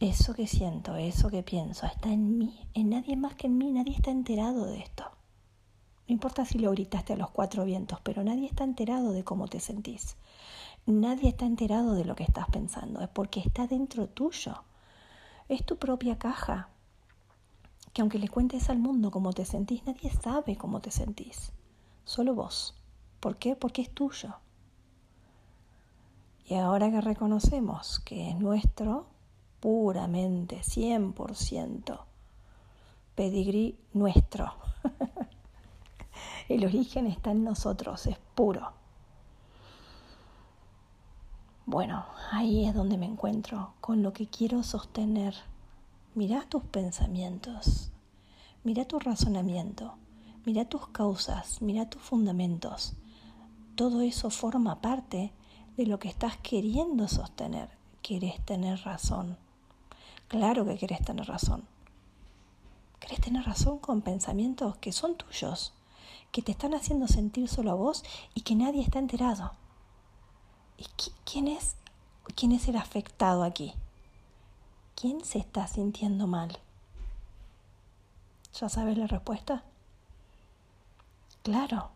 Eso 0.00 0.34
que 0.34 0.46
siento, 0.46 0.96
eso 0.96 1.30
que 1.30 1.42
pienso, 1.42 1.86
está 1.86 2.10
en 2.12 2.36
mí, 2.36 2.68
en 2.74 2.90
nadie 2.90 3.16
más 3.16 3.36
que 3.36 3.46
en 3.46 3.56
mí, 3.56 3.70
nadie 3.70 3.94
está 3.94 4.10
enterado 4.10 4.66
de 4.66 4.80
esto. 4.80 5.04
No 6.06 6.12
importa 6.12 6.44
si 6.44 6.58
lo 6.58 6.72
gritaste 6.72 7.14
a 7.14 7.16
los 7.16 7.30
cuatro 7.30 7.64
vientos, 7.64 8.00
pero 8.02 8.24
nadie 8.24 8.46
está 8.46 8.64
enterado 8.64 9.12
de 9.12 9.24
cómo 9.24 9.48
te 9.48 9.60
sentís. 9.60 10.16
Nadie 10.84 11.30
está 11.30 11.46
enterado 11.46 11.94
de 11.94 12.04
lo 12.04 12.14
que 12.14 12.24
estás 12.24 12.46
pensando, 12.48 13.00
es 13.00 13.08
porque 13.08 13.40
está 13.40 13.66
dentro 13.66 14.06
tuyo. 14.08 14.64
Es 15.48 15.64
tu 15.64 15.78
propia 15.78 16.18
caja. 16.18 16.68
Que 17.94 18.02
aunque 18.02 18.18
le 18.18 18.28
cuentes 18.28 18.68
al 18.68 18.78
mundo 18.78 19.10
cómo 19.10 19.32
te 19.32 19.46
sentís, 19.46 19.86
nadie 19.86 20.10
sabe 20.10 20.56
cómo 20.56 20.80
te 20.80 20.90
sentís. 20.90 21.52
Solo 22.04 22.34
vos. 22.34 22.74
¿Por 23.20 23.36
qué? 23.36 23.56
Porque 23.56 23.80
es 23.80 23.90
tuyo. 23.90 24.34
Y 26.46 26.54
ahora 26.54 26.90
que 26.90 27.00
reconocemos 27.00 28.00
que 28.00 28.28
es 28.28 28.38
nuestro, 28.38 29.06
puramente, 29.64 30.60
100%, 30.60 31.98
pedigrí 33.14 33.78
nuestro. 33.94 34.52
El 36.50 36.66
origen 36.66 37.06
está 37.06 37.30
en 37.30 37.44
nosotros, 37.44 38.06
es 38.06 38.18
puro. 38.34 38.72
Bueno, 41.64 42.04
ahí 42.30 42.66
es 42.66 42.74
donde 42.74 42.98
me 42.98 43.06
encuentro, 43.06 43.72
con 43.80 44.02
lo 44.02 44.12
que 44.12 44.26
quiero 44.26 44.62
sostener. 44.62 45.34
Mira 46.14 46.44
tus 46.46 46.62
pensamientos, 46.64 47.90
mira 48.64 48.84
tu 48.84 48.98
razonamiento, 48.98 49.94
mira 50.44 50.66
tus 50.66 50.88
causas, 50.88 51.62
mira 51.62 51.88
tus 51.88 52.02
fundamentos. 52.02 52.92
Todo 53.76 54.02
eso 54.02 54.28
forma 54.28 54.82
parte 54.82 55.32
de 55.78 55.86
lo 55.86 55.98
que 55.98 56.08
estás 56.08 56.36
queriendo 56.36 57.08
sostener. 57.08 57.70
Quieres 58.02 58.44
tener 58.44 58.80
razón. 58.80 59.38
Claro 60.28 60.64
que 60.64 60.76
quieres 60.76 61.04
tener 61.04 61.26
razón. 61.26 61.64
Quieres 62.98 63.20
tener 63.20 63.44
razón 63.44 63.78
con 63.78 64.00
pensamientos 64.00 64.76
que 64.78 64.92
son 64.92 65.16
tuyos, 65.16 65.74
que 66.32 66.42
te 66.42 66.52
están 66.52 66.74
haciendo 66.74 67.06
sentir 67.06 67.48
solo 67.48 67.70
a 67.70 67.74
vos 67.74 68.02
y 68.34 68.40
que 68.40 68.54
nadie 68.54 68.82
está 68.82 68.98
enterado. 68.98 69.52
¿Y 70.78 70.86
quién 71.24 71.48
es, 71.48 71.76
quién 72.34 72.52
es 72.52 72.66
el 72.68 72.76
afectado 72.76 73.44
aquí? 73.44 73.74
¿Quién 74.94 75.24
se 75.24 75.38
está 75.38 75.66
sintiendo 75.66 76.26
mal? 76.26 76.58
¿Ya 78.58 78.68
sabes 78.68 78.96
la 78.96 79.06
respuesta? 79.06 79.64
Claro, 81.42 81.90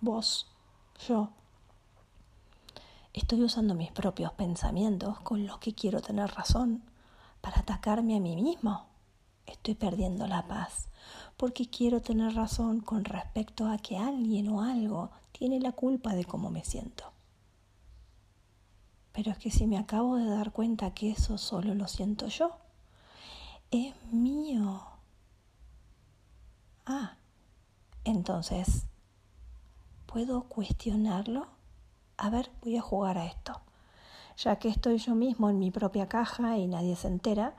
vos, 0.00 0.46
yo. 1.08 1.30
Estoy 3.12 3.42
usando 3.42 3.74
mis 3.74 3.90
propios 3.90 4.32
pensamientos 4.32 5.18
con 5.20 5.46
los 5.46 5.58
que 5.58 5.74
quiero 5.74 6.00
tener 6.00 6.32
razón 6.32 6.82
para 7.44 7.60
atacarme 7.60 8.16
a 8.16 8.20
mí 8.20 8.40
mismo. 8.40 8.86
Estoy 9.44 9.74
perdiendo 9.74 10.26
la 10.26 10.48
paz 10.48 10.88
porque 11.36 11.68
quiero 11.68 12.00
tener 12.00 12.34
razón 12.34 12.80
con 12.80 13.04
respecto 13.04 13.68
a 13.68 13.76
que 13.76 13.98
alguien 13.98 14.48
o 14.48 14.62
algo 14.62 15.10
tiene 15.32 15.60
la 15.60 15.72
culpa 15.72 16.14
de 16.14 16.24
cómo 16.24 16.50
me 16.50 16.64
siento. 16.64 17.12
Pero 19.12 19.30
es 19.30 19.36
que 19.36 19.50
si 19.50 19.66
me 19.66 19.76
acabo 19.76 20.16
de 20.16 20.24
dar 20.24 20.52
cuenta 20.52 20.94
que 20.94 21.10
eso 21.10 21.36
solo 21.36 21.74
lo 21.74 21.86
siento 21.86 22.28
yo, 22.28 22.56
es 23.70 23.94
mío. 24.10 24.82
Ah, 26.86 27.18
entonces, 28.04 28.86
¿puedo 30.06 30.44
cuestionarlo? 30.44 31.46
A 32.16 32.30
ver, 32.30 32.50
voy 32.62 32.78
a 32.78 32.82
jugar 32.82 33.18
a 33.18 33.26
esto. 33.26 33.60
Ya 34.36 34.56
que 34.56 34.68
estoy 34.68 34.98
yo 34.98 35.14
mismo 35.14 35.48
en 35.50 35.58
mi 35.58 35.70
propia 35.70 36.08
caja 36.08 36.58
y 36.58 36.66
nadie 36.66 36.96
se 36.96 37.08
entera, 37.08 37.54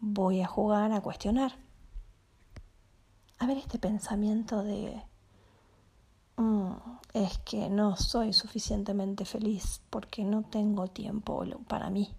voy 0.00 0.40
a 0.40 0.46
jugar 0.46 0.92
a 0.92 1.00
cuestionar 1.00 1.52
a 3.38 3.46
ver 3.46 3.58
este 3.58 3.78
pensamiento 3.78 4.62
de 4.62 5.02
mm, 6.36 6.72
es 7.12 7.38
que 7.38 7.68
no 7.68 7.96
soy 7.96 8.32
suficientemente 8.32 9.24
feliz 9.24 9.82
porque 9.90 10.24
no 10.24 10.42
tengo 10.42 10.86
tiempo 10.88 11.44
para 11.68 11.90
mí. 11.90 12.14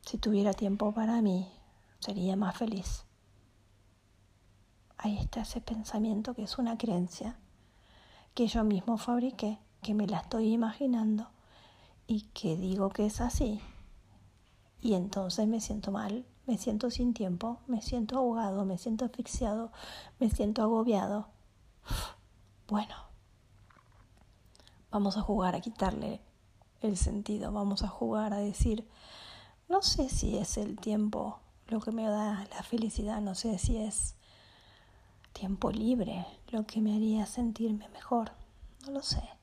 Si 0.00 0.18
tuviera 0.18 0.52
tiempo 0.52 0.92
para 0.92 1.20
mí, 1.22 1.48
sería 2.00 2.34
más 2.34 2.56
feliz. 2.56 3.04
Ahí 4.96 5.16
está 5.18 5.42
ese 5.42 5.60
pensamiento 5.60 6.34
que 6.34 6.42
es 6.42 6.58
una 6.58 6.76
creencia 6.76 7.38
que 8.34 8.48
yo 8.48 8.64
mismo 8.64 8.98
fabriqué, 8.98 9.58
que 9.82 9.94
me 9.94 10.06
la 10.06 10.18
estoy 10.18 10.52
imaginando 10.52 11.30
y 12.08 12.22
que 12.34 12.56
digo 12.56 12.90
que 12.90 13.06
es 13.06 13.20
así. 13.20 13.60
Y 14.80 14.94
entonces 14.94 15.46
me 15.46 15.60
siento 15.60 15.92
mal 15.92 16.24
me 16.48 16.56
siento 16.56 16.90
sin 16.90 17.12
tiempo, 17.12 17.58
me 17.66 17.82
siento 17.82 18.16
ahogado, 18.16 18.64
me 18.64 18.78
siento 18.78 19.04
asfixiado, 19.04 19.70
me 20.18 20.30
siento 20.30 20.62
agobiado. 20.62 21.28
Bueno, 22.68 22.94
vamos 24.90 25.16
a 25.16 25.22
jugar 25.22 25.54
a 25.54 25.60
quitarle 25.60 26.20
el 26.80 26.98
sentido, 26.98 27.52
vamos 27.52 27.82
a 27.82 27.88
jugar 27.88 28.32
a 28.32 28.38
decir, 28.38 28.86
no 29.68 29.80
sé 29.80 30.08
si 30.08 30.36
es 30.36 30.58
el 30.58 30.78
tiempo 30.78 31.38
lo 31.66 31.80
que 31.80 31.92
me 31.92 32.06
da 32.06 32.46
la 32.50 32.62
felicidad, 32.62 33.22
no 33.22 33.34
sé 33.34 33.58
si 33.58 33.78
es 33.78 34.16
tiempo 35.32 35.70
libre 35.70 36.26
lo 36.48 36.66
que 36.66 36.80
me 36.80 36.94
haría 36.94 37.26
sentirme 37.26 37.88
mejor, 37.88 38.32
no 38.86 38.92
lo 38.92 39.02
sé. 39.02 39.37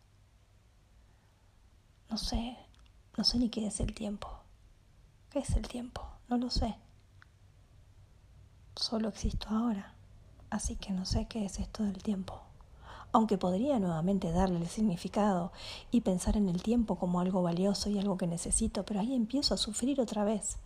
No 2.10 2.18
sé, 2.18 2.58
no 3.18 3.24
sé 3.24 3.38
ni 3.38 3.50
qué 3.50 3.68
es 3.68 3.80
el 3.80 3.94
tiempo. 3.94 4.30
¿Qué 5.30 5.40
es 5.40 5.50
el 5.52 5.68
tiempo? 5.68 6.02
No 6.28 6.38
lo 6.38 6.50
sé 6.50 6.76
solo 8.76 9.10
existo 9.10 9.48
ahora, 9.50 9.94
así 10.50 10.76
que 10.76 10.92
no 10.92 11.06
sé 11.06 11.26
qué 11.26 11.46
es 11.46 11.60
esto 11.60 11.84
del 11.84 12.04
tiempo. 12.04 12.42
Aunque 13.12 13.38
podría 13.38 13.80
nuevamente 13.80 14.32
darle 14.32 14.60
el 14.60 14.68
significado 14.68 15.52
y 15.90 16.02
pensar 16.02 16.36
en 16.36 16.50
el 16.50 16.62
tiempo 16.62 16.98
como 16.98 17.22
algo 17.22 17.42
valioso 17.42 17.90
y 17.90 17.98
algo 17.98 18.18
que 18.18 18.28
necesito, 18.28 18.84
pero 18.84 19.00
ahí 19.00 19.16
empiezo 19.16 19.54
a 19.54 19.58
sufrir 19.58 20.02
otra 20.02 20.24
vez. 20.26 20.58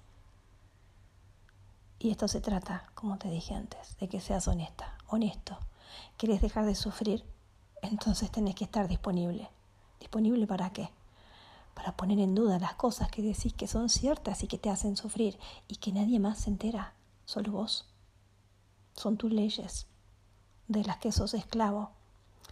Y 2.00 2.10
esto 2.10 2.28
se 2.28 2.42
trata, 2.42 2.90
como 2.96 3.18
te 3.18 3.30
dije 3.30 3.54
antes, 3.54 3.98
de 4.00 4.08
que 4.08 4.20
seas 4.20 4.48
honesta, 4.48 4.98
honesto. 5.08 5.60
¿Quieres 6.18 6.42
dejar 6.42 6.66
de 6.66 6.76
sufrir? 6.76 7.24
Entonces 7.82 8.32
tenés 8.32 8.56
que 8.56 8.64
estar 8.64 8.88
disponible. 8.88 9.50
¿Disponible 10.00 10.48
para 10.48 10.72
qué? 10.72 10.90
Para 11.80 11.94
poner 11.94 12.20
en 12.20 12.36
duda 12.36 12.60
las 12.60 12.74
cosas 12.74 13.10
que 13.10 13.22
decís 13.22 13.54
que 13.54 13.66
son 13.66 13.88
ciertas 13.88 14.44
y 14.44 14.48
que 14.48 14.58
te 14.58 14.70
hacen 14.70 14.98
sufrir 14.98 15.40
y 15.70 15.78
que 15.78 15.94
nadie 15.94 16.20
más 16.20 16.40
se 16.40 16.50
entera, 16.50 16.94
solo 17.24 17.54
vos 17.54 17.88
son 18.96 19.16
tus 19.16 19.32
leyes 19.32 19.88
de 20.68 20.84
las 20.84 20.98
que 20.98 21.14
sos 21.14 21.34
esclavo, 21.34 21.92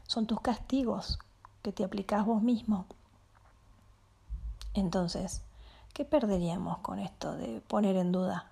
son 0.06 0.28
tus 0.28 0.40
castigos 0.40 1.20
que 1.62 1.74
te 1.74 1.84
aplicás 1.84 2.26
vos 2.26 2.42
mismo. 2.42 2.86
Entonces, 4.74 5.42
¿qué 5.94 6.06
perderíamos 6.06 6.78
con 6.78 6.98
esto 6.98 7.36
de 7.36 7.60
poner 7.60 7.98
en 7.98 8.14
duda 8.14 8.50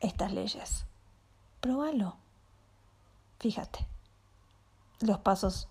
estas 0.00 0.32
leyes? 0.32 0.86
Probalo. 1.60 2.16
Fíjate. 3.38 3.86
Los 5.00 5.18
pasos, 5.18 5.68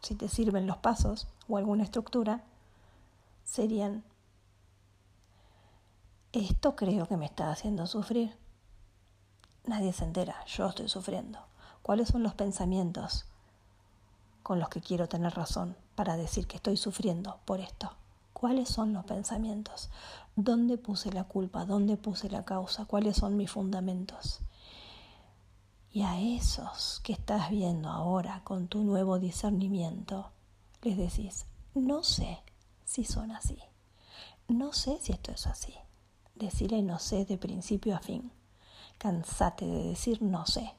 si 0.00 0.14
te 0.14 0.30
sirven 0.30 0.66
los 0.66 0.78
pasos 0.78 1.28
o 1.50 1.58
alguna 1.58 1.84
estructura, 1.84 2.44
serían, 3.44 4.04
esto 6.32 6.74
creo 6.74 7.06
que 7.06 7.16
me 7.16 7.26
está 7.26 7.50
haciendo 7.50 7.86
sufrir 7.86 8.36
nadie 9.66 9.92
se 9.92 10.04
entera, 10.04 10.44
yo 10.46 10.68
estoy 10.68 10.88
sufriendo. 10.88 11.38
¿Cuáles 11.82 12.08
son 12.08 12.22
los 12.22 12.34
pensamientos 12.34 13.26
con 14.42 14.58
los 14.58 14.68
que 14.68 14.80
quiero 14.80 15.08
tener 15.08 15.34
razón 15.34 15.76
para 15.94 16.16
decir 16.16 16.46
que 16.46 16.56
estoy 16.56 16.76
sufriendo 16.76 17.38
por 17.44 17.60
esto? 17.60 17.96
cuáles 18.44 18.68
son 18.68 18.92
los 18.92 19.06
pensamientos, 19.06 19.88
dónde 20.36 20.76
puse 20.76 21.10
la 21.10 21.24
culpa, 21.24 21.64
dónde 21.64 21.96
puse 21.96 22.28
la 22.28 22.44
causa, 22.44 22.84
cuáles 22.84 23.16
son 23.16 23.38
mis 23.38 23.50
fundamentos. 23.50 24.40
Y 25.90 26.02
a 26.02 26.20
esos 26.20 27.00
que 27.04 27.14
estás 27.14 27.48
viendo 27.48 27.88
ahora 27.88 28.42
con 28.44 28.68
tu 28.68 28.84
nuevo 28.84 29.18
discernimiento, 29.18 30.30
les 30.82 30.98
decís, 30.98 31.46
no 31.74 32.02
sé 32.02 32.42
si 32.94 33.02
son 33.02 33.32
así, 33.32 33.58
no 34.46 34.72
sé 34.72 35.00
si 35.00 35.10
esto 35.10 35.32
es 35.32 35.48
así. 35.48 35.74
Decirle 36.36 36.80
no 36.80 37.00
sé 37.00 37.24
de 37.24 37.36
principio 37.36 37.96
a 37.96 37.98
fin. 37.98 38.30
Cansate 38.98 39.66
de 39.66 39.88
decir 39.88 40.22
no 40.22 40.46
sé. 40.46 40.76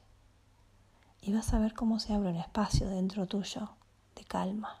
Y 1.20 1.34
vas 1.34 1.52
a 1.52 1.58
ver 1.58 1.74
cómo 1.74 2.00
se 2.00 2.14
abre 2.14 2.30
un 2.30 2.36
espacio 2.36 2.88
dentro 2.88 3.26
tuyo 3.26 3.68
de 4.14 4.24
calma. 4.24 4.80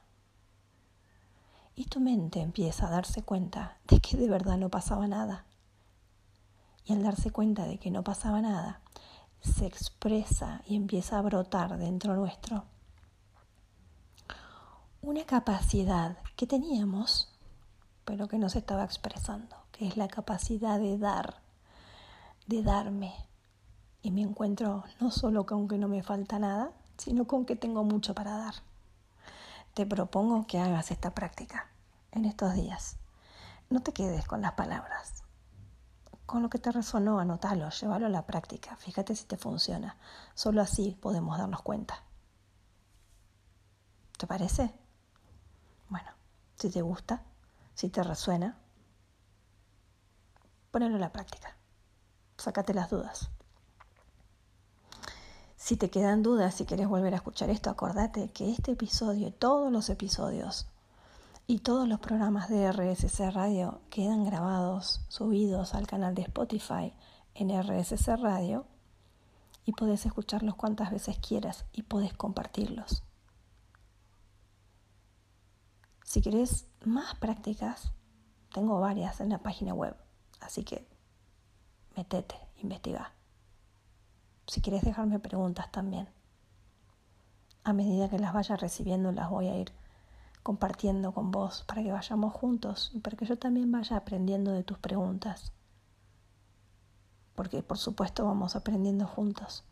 Y 1.74 1.84
tu 1.84 2.00
mente 2.00 2.40
empieza 2.40 2.86
a 2.86 2.90
darse 2.90 3.22
cuenta 3.22 3.76
de 3.86 4.00
que 4.00 4.16
de 4.16 4.30
verdad 4.30 4.56
no 4.56 4.70
pasaba 4.70 5.06
nada. 5.06 5.44
Y 6.86 6.94
al 6.94 7.02
darse 7.02 7.32
cuenta 7.32 7.66
de 7.66 7.76
que 7.78 7.90
no 7.90 8.02
pasaba 8.02 8.40
nada, 8.40 8.80
se 9.42 9.66
expresa 9.66 10.62
y 10.66 10.74
empieza 10.74 11.18
a 11.18 11.22
brotar 11.22 11.76
dentro 11.76 12.16
nuestro 12.16 12.64
una 15.06 15.24
capacidad 15.24 16.18
que 16.36 16.46
teníamos, 16.46 17.32
pero 18.04 18.28
que 18.28 18.38
no 18.38 18.48
se 18.48 18.58
estaba 18.58 18.84
expresando, 18.84 19.56
que 19.72 19.86
es 19.88 19.96
la 19.96 20.08
capacidad 20.08 20.78
de 20.78 20.98
dar, 20.98 21.42
de 22.46 22.62
darme. 22.62 23.14
Y 24.02 24.10
me 24.10 24.22
encuentro 24.22 24.84
no 25.00 25.10
solo 25.10 25.46
con 25.46 25.68
que 25.68 25.78
no 25.78 25.88
me 25.88 26.02
falta 26.02 26.38
nada, 26.38 26.72
sino 26.96 27.26
con 27.26 27.44
que 27.44 27.56
tengo 27.56 27.84
mucho 27.84 28.14
para 28.14 28.36
dar 28.36 28.54
te 29.76 29.84
propongo 29.84 30.46
que 30.46 30.58
hagas 30.58 30.90
esta 30.90 31.14
práctica 31.14 31.68
en 32.10 32.24
estos 32.24 32.54
días. 32.54 32.96
No 33.68 33.82
te 33.82 33.92
quedes 33.92 34.26
con 34.26 34.40
las 34.40 34.52
palabras. 34.52 35.22
Con 36.24 36.42
lo 36.42 36.48
que 36.48 36.58
te 36.58 36.72
resonó, 36.72 37.18
anótalo, 37.18 37.68
llévalo 37.68 38.06
a 38.06 38.08
la 38.08 38.24
práctica. 38.24 38.74
Fíjate 38.76 39.14
si 39.14 39.26
te 39.26 39.36
funciona. 39.36 39.98
Solo 40.34 40.62
así 40.62 40.96
podemos 40.98 41.36
darnos 41.36 41.60
cuenta. 41.60 42.02
¿Te 44.16 44.26
parece? 44.26 44.72
Bueno, 45.88 46.10
si 46.56 46.70
te 46.70 46.82
gusta, 46.82 47.22
si 47.74 47.88
te 47.88 48.02
resuena, 48.02 48.58
ponelo 50.70 50.96
a 50.96 51.00
la 51.00 51.12
práctica. 51.12 51.56
Sácate 52.36 52.74
las 52.74 52.90
dudas. 52.90 53.30
Si 55.56 55.76
te 55.76 55.90
quedan 55.90 56.22
dudas, 56.22 56.54
si 56.54 56.64
quieres 56.64 56.86
volver 56.86 57.12
a 57.14 57.16
escuchar 57.16 57.50
esto, 57.50 57.70
acordate 57.70 58.28
que 58.28 58.52
este 58.52 58.72
episodio, 58.72 59.32
todos 59.32 59.72
los 59.72 59.88
episodios 59.88 60.68
y 61.46 61.60
todos 61.60 61.88
los 61.88 61.98
programas 61.98 62.48
de 62.48 62.70
RSC 62.70 63.30
Radio 63.32 63.80
quedan 63.90 64.24
grabados, 64.24 65.00
subidos 65.08 65.74
al 65.74 65.86
canal 65.86 66.14
de 66.14 66.22
Spotify 66.22 66.92
en 67.34 67.50
RSC 67.50 68.16
Radio 68.16 68.66
y 69.64 69.72
puedes 69.72 70.06
escucharlos 70.06 70.54
cuantas 70.54 70.90
veces 70.90 71.18
quieras 71.18 71.64
y 71.72 71.82
puedes 71.82 72.14
compartirlos. 72.14 73.05
Si 76.06 76.22
quieres 76.22 76.66
más 76.86 77.14
prácticas, 77.16 77.92
tengo 78.54 78.80
varias 78.80 79.20
en 79.20 79.28
la 79.28 79.42
página 79.42 79.74
web, 79.74 79.94
así 80.40 80.64
que 80.64 80.88
metete, 81.94 82.36
investiga 82.62 83.12
si 84.46 84.60
quieres 84.60 84.82
dejarme 84.82 85.18
preguntas 85.18 85.70
también. 85.70 86.08
A 87.64 87.72
medida 87.72 88.08
que 88.08 88.18
las 88.18 88.32
vaya 88.32 88.56
recibiendo, 88.56 89.10
las 89.12 89.28
voy 89.28 89.48
a 89.48 89.58
ir 89.58 89.72
compartiendo 90.42 91.12
con 91.12 91.32
vos 91.32 91.64
para 91.66 91.82
que 91.82 91.90
vayamos 91.90 92.32
juntos 92.32 92.92
y 92.94 93.00
para 93.00 93.16
que 93.16 93.26
yo 93.26 93.36
también 93.36 93.72
vaya 93.72 93.96
aprendiendo 93.96 94.52
de 94.52 94.62
tus 94.62 94.78
preguntas. 94.78 95.52
Porque 97.34 97.62
por 97.62 97.78
supuesto 97.78 98.24
vamos 98.24 98.54
aprendiendo 98.54 99.06
juntos. 99.06 99.64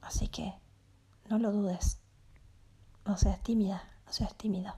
Así 0.00 0.28
que 0.28 0.54
no 1.28 1.38
lo 1.38 1.50
dudes. 1.50 1.98
No 3.04 3.16
seas 3.16 3.42
tímida, 3.42 3.82
no 4.06 4.12
seas 4.12 4.34
tímido. 4.36 4.74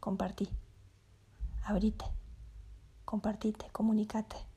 Compartí. 0.00 0.50
Abrite. 1.64 2.04
Compartite, 3.04 3.70
comunicate 3.70 4.50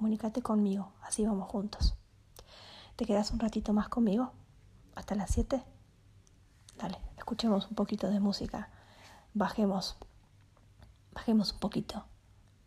comunícate 0.00 0.40
conmigo, 0.40 0.92
así 1.02 1.26
vamos 1.26 1.46
juntos. 1.50 1.94
¿Te 2.96 3.04
quedas 3.04 3.32
un 3.32 3.38
ratito 3.38 3.74
más 3.74 3.90
conmigo? 3.90 4.32
¿Hasta 4.94 5.14
las 5.14 5.30
7? 5.30 5.62
Dale, 6.78 6.96
escuchemos 7.18 7.68
un 7.68 7.74
poquito 7.74 8.08
de 8.08 8.18
música. 8.18 8.70
Bajemos, 9.34 9.98
bajemos 11.12 11.52
un 11.52 11.58
poquito 11.58 12.06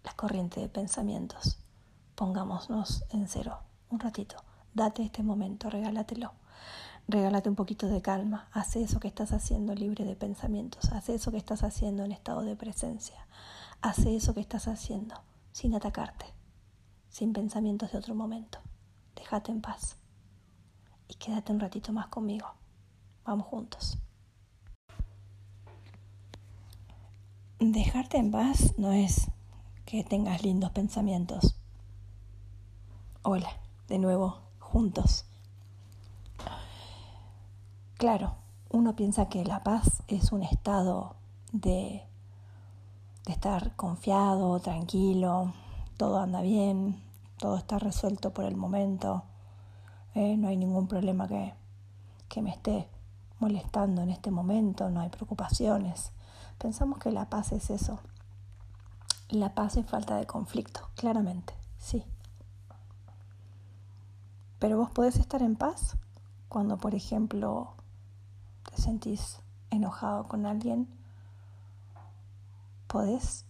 la 0.03 0.13
corriente 0.13 0.60
de 0.60 0.69
pensamientos. 0.69 1.58
Pongámonos 2.13 3.03
en 3.10 3.27
cero 3.27 3.58
un 3.89 3.99
ratito. 3.99 4.36
Date 4.75 5.01
este 5.01 5.23
momento, 5.23 5.71
regálatelo. 5.71 6.34
Regálate 7.08 7.50
un 7.50 7.56
poquito 7.56 7.88
de 7.88 8.02
calma. 8.02 8.48
Haz 8.52 8.76
eso 8.76 9.00
que 9.00 9.08
estás 9.08 9.34
haciendo 9.34 9.76
libre 9.76 10.06
de 10.06 10.16
pensamientos. 10.16 10.92
Haz 10.92 11.10
eso 11.10 11.32
que 11.32 11.38
estás 11.38 11.63
haciendo 11.63 12.04
en 12.04 12.12
estado 12.12 12.42
de 12.42 12.56
presencia. 12.56 13.28
Haz 13.82 14.00
eso 14.00 14.34
que 14.34 14.42
estás 14.42 14.68
haciendo 14.68 15.16
sin 15.52 15.76
atacarte 15.76 16.34
sin 17.13 17.32
pensamientos 17.32 17.92
de 17.92 18.00
otro 18.00 18.16
momento. 18.16 18.58
Déjate 19.16 19.52
en 19.52 19.62
paz 19.62 19.98
y 21.08 21.13
quédate 21.13 21.54
un 21.54 21.60
ratito 21.60 21.94
más 21.94 22.08
conmigo. 22.08 22.48
Vamos 23.24 23.46
juntos. 23.46 24.00
Dejarte 27.60 28.18
en 28.18 28.32
paz 28.32 28.74
no 28.80 28.92
es 28.92 29.30
que 29.86 30.04
tengas 30.04 30.42
lindos 30.42 30.72
pensamientos. 30.72 31.56
Hola, 33.22 33.62
de 33.88 34.00
nuevo, 34.00 34.39
juntos. 34.58 35.28
Claro, 38.04 38.36
uno 38.70 38.98
piensa 38.98 39.30
que 39.30 39.46
la 39.46 39.63
paz 39.63 40.04
es 40.10 40.34
un 40.34 40.44
estado 40.44 41.16
de, 41.54 42.04
estar 43.28 43.78
confiado, 43.78 44.60
tranquilo, 44.60 45.54
todo 45.96 46.20
anda 46.20 46.42
bien, 46.42 47.02
todo 47.38 47.56
está 47.56 47.80
resuelto 47.80 48.34
por 48.34 48.44
el 48.44 48.58
momento, 48.58 49.24
eh, 50.16 50.36
no 50.36 50.50
hay 50.50 50.58
ningún 50.58 50.89
problema 50.89 51.30
que, 51.30 51.54
que 52.28 52.42
me 52.42 52.50
esté 52.50 52.89
molestando 53.39 54.02
en 54.02 54.10
este 54.10 54.32
momento, 54.32 54.89
no 54.89 55.00
hay 55.00 55.08
preocupaciones. 55.08 56.12
Pensamos 56.58 57.00
que 57.00 57.10
la 57.10 57.30
paz 57.30 57.54
es 57.54 57.70
eso. 57.70 58.02
La 59.30 59.56
paz 59.56 59.78
es 59.78 59.86
falta 59.86 60.18
de 60.18 60.26
conflicto, 60.26 60.89
claramente, 60.96 61.54
sí. 61.78 62.04
Pero 64.60 64.76
vos 64.76 64.92
podés 64.92 65.16
estar 65.16 65.42
en 65.42 65.56
paz 65.56 65.96
cuando, 66.50 66.76
por 66.76 66.96
ejemplo, 66.96 67.76
te 68.73 68.81
sentís 68.81 69.39
enojado 69.69 70.27
con 70.27 70.45
alguien. 70.45 70.88
Podés 72.88 73.45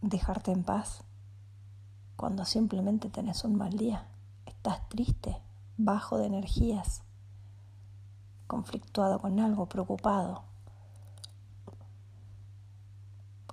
dejarte 0.00 0.52
en 0.52 0.64
paz 0.64 1.04
cuando 2.16 2.44
simplemente 2.44 3.10
tenés 3.10 3.44
un 3.44 3.56
mal 3.56 3.76
día, 3.76 4.06
estás 4.46 4.88
triste, 4.88 5.40
bajo 5.76 6.18
de 6.18 6.26
energías, 6.26 7.02
conflictuado 8.46 9.18
con 9.18 9.40
algo, 9.40 9.66
preocupado. 9.66 10.44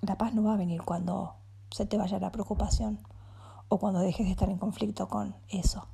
La 0.01 0.17
paz 0.17 0.33
no 0.33 0.43
va 0.43 0.53
a 0.53 0.57
venir 0.57 0.81
cuando 0.83 1.35
se 1.69 1.85
te 1.85 1.97
vaya 1.97 2.19
la 2.19 2.31
preocupación 2.31 2.99
o 3.67 3.79
cuando 3.79 3.99
dejes 3.99 4.25
de 4.25 4.31
estar 4.31 4.49
en 4.49 4.57
conflicto 4.57 5.07
con 5.07 5.35
eso. 5.49 5.87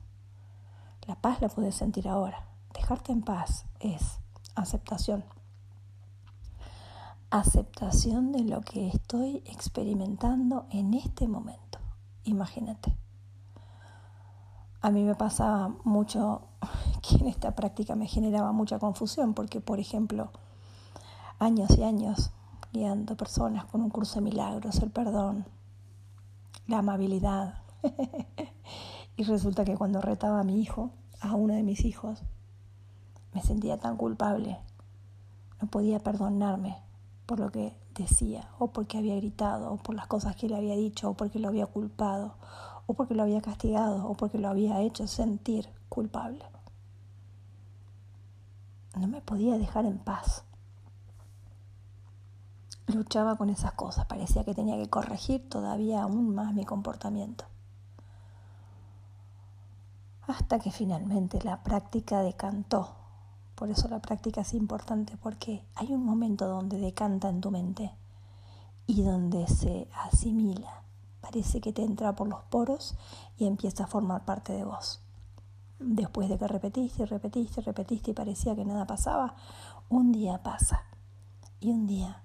La 1.05 1.15
paz 1.15 1.41
la 1.41 1.49
puedes 1.49 1.75
sentir 1.75 2.07
ahora. 2.07 2.47
Dejarte 2.73 3.11
en 3.11 3.21
paz 3.21 3.65
es 3.79 4.19
aceptación 4.61 5.23
aceptación 7.29 8.31
de 8.31 8.43
lo 8.43 8.61
que 8.61 8.87
estoy 8.87 9.43
experimentando 9.45 10.65
en 10.71 10.93
este 10.93 11.27
momento. 11.27 11.79
Imagínate. 12.23 12.95
A 14.81 14.91
mí 14.91 15.03
me 15.03 15.15
pasaba 15.15 15.75
mucho 15.83 16.43
que 17.01 17.15
en 17.15 17.27
esta 17.27 17.55
práctica 17.55 17.95
me 17.95 18.07
generaba 18.07 18.51
mucha 18.51 18.79
confusión 18.79 19.33
porque, 19.33 19.59
por 19.59 19.79
ejemplo, 19.79 20.31
años 21.39 21.77
y 21.77 21.83
años 21.83 22.31
guiando 22.71 23.15
personas 23.17 23.65
con 23.65 23.81
un 23.81 23.89
curso 23.89 24.15
de 24.15 24.21
milagros, 24.21 24.79
el 24.79 24.91
perdón, 24.91 25.45
la 26.67 26.79
amabilidad. 26.79 27.61
y 29.17 29.23
resulta 29.23 29.65
que 29.65 29.77
cuando 29.77 30.01
retaba 30.01 30.39
a 30.39 30.43
mi 30.43 30.61
hijo, 30.61 30.91
a 31.19 31.35
uno 31.35 31.53
de 31.55 31.63
mis 31.63 31.83
hijos, 31.85 32.23
me 33.37 33.43
sentía 33.43 33.77
tan 33.77 33.97
culpable. 33.97 34.57
No 35.61 35.67
podía 35.67 35.99
perdonarme 35.99 36.81
por 37.27 37.39
lo 37.39 37.51
que 37.51 37.77
decía, 37.93 38.49
o 38.57 38.71
porque 38.71 38.97
había 38.97 39.15
gritado, 39.15 39.71
o 39.71 39.77
por 39.77 39.93
las 39.93 40.07
cosas 40.07 40.35
que 40.35 40.49
le 40.49 40.55
había 40.55 40.75
dicho, 40.75 41.11
o 41.11 41.13
porque 41.13 41.37
lo 41.37 41.47
había 41.47 41.67
culpado, 41.67 42.33
o 42.87 42.95
porque 42.95 43.13
lo 43.13 43.21
había 43.21 43.41
castigado, 43.41 44.07
o 44.09 44.17
porque 44.17 44.39
lo 44.39 44.49
había 44.49 44.81
hecho 44.81 45.05
sentir 45.05 45.69
culpable. 45.87 46.43
No 48.95 49.07
me 49.07 49.21
podía 49.21 49.59
dejar 49.59 49.85
en 49.85 49.99
paz. 49.99 50.43
luchaba 52.87 53.35
con 53.35 53.51
esas 53.51 53.73
cosas, 53.73 54.07
parecía 54.07 54.45
que 54.45 54.55
tenía 54.55 54.77
que 54.77 54.89
corregir 54.89 55.47
todavía 55.47 56.01
aún 56.01 56.33
más 56.33 56.55
mi 56.55 56.65
comportamiento. 56.65 57.45
Hasta 60.25 60.57
que 60.57 60.71
finalmente 60.71 61.39
la 61.43 61.61
práctica 61.61 62.21
decantó. 62.21 63.06
Por 63.57 63.71
eso 63.71 63.87
la 63.87 63.99
práctica 63.99 64.41
es 64.41 64.53
importante, 64.53 65.17
porque 65.17 65.65
hay 65.73 65.91
un 65.91 66.05
momento 66.05 66.47
donde 66.47 66.77
decanta 66.77 67.27
en 67.27 67.41
tu 67.41 67.49
mente 67.49 67.91
y 68.85 69.01
donde 69.01 69.47
se 69.47 69.89
asimila. 69.95 70.83
Parece 71.21 71.59
que 71.59 71.73
te 71.73 71.81
entra 71.83 72.15
por 72.15 72.27
los 72.27 72.43
poros 72.43 72.95
y 73.35 73.47
empieza 73.47 73.85
a 73.85 73.87
formar 73.87 74.25
parte 74.25 74.53
de 74.53 74.63
vos. 74.63 75.01
Después 75.79 76.29
de 76.29 76.37
que 76.37 76.47
repetiste 76.47 77.01
y 77.01 77.05
repetiste 77.07 77.61
y 77.61 77.63
repetiste 77.63 78.11
y 78.11 78.13
parecía 78.13 78.55
que 78.55 78.63
nada 78.63 78.85
pasaba, 78.85 79.33
un 79.89 80.11
día 80.11 80.43
pasa 80.43 80.83
y 81.59 81.71
un 81.71 81.87
día 81.87 82.21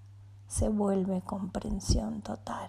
se 0.49 0.68
vuelve 0.68 1.23
comprensión 1.23 2.21
total. 2.21 2.68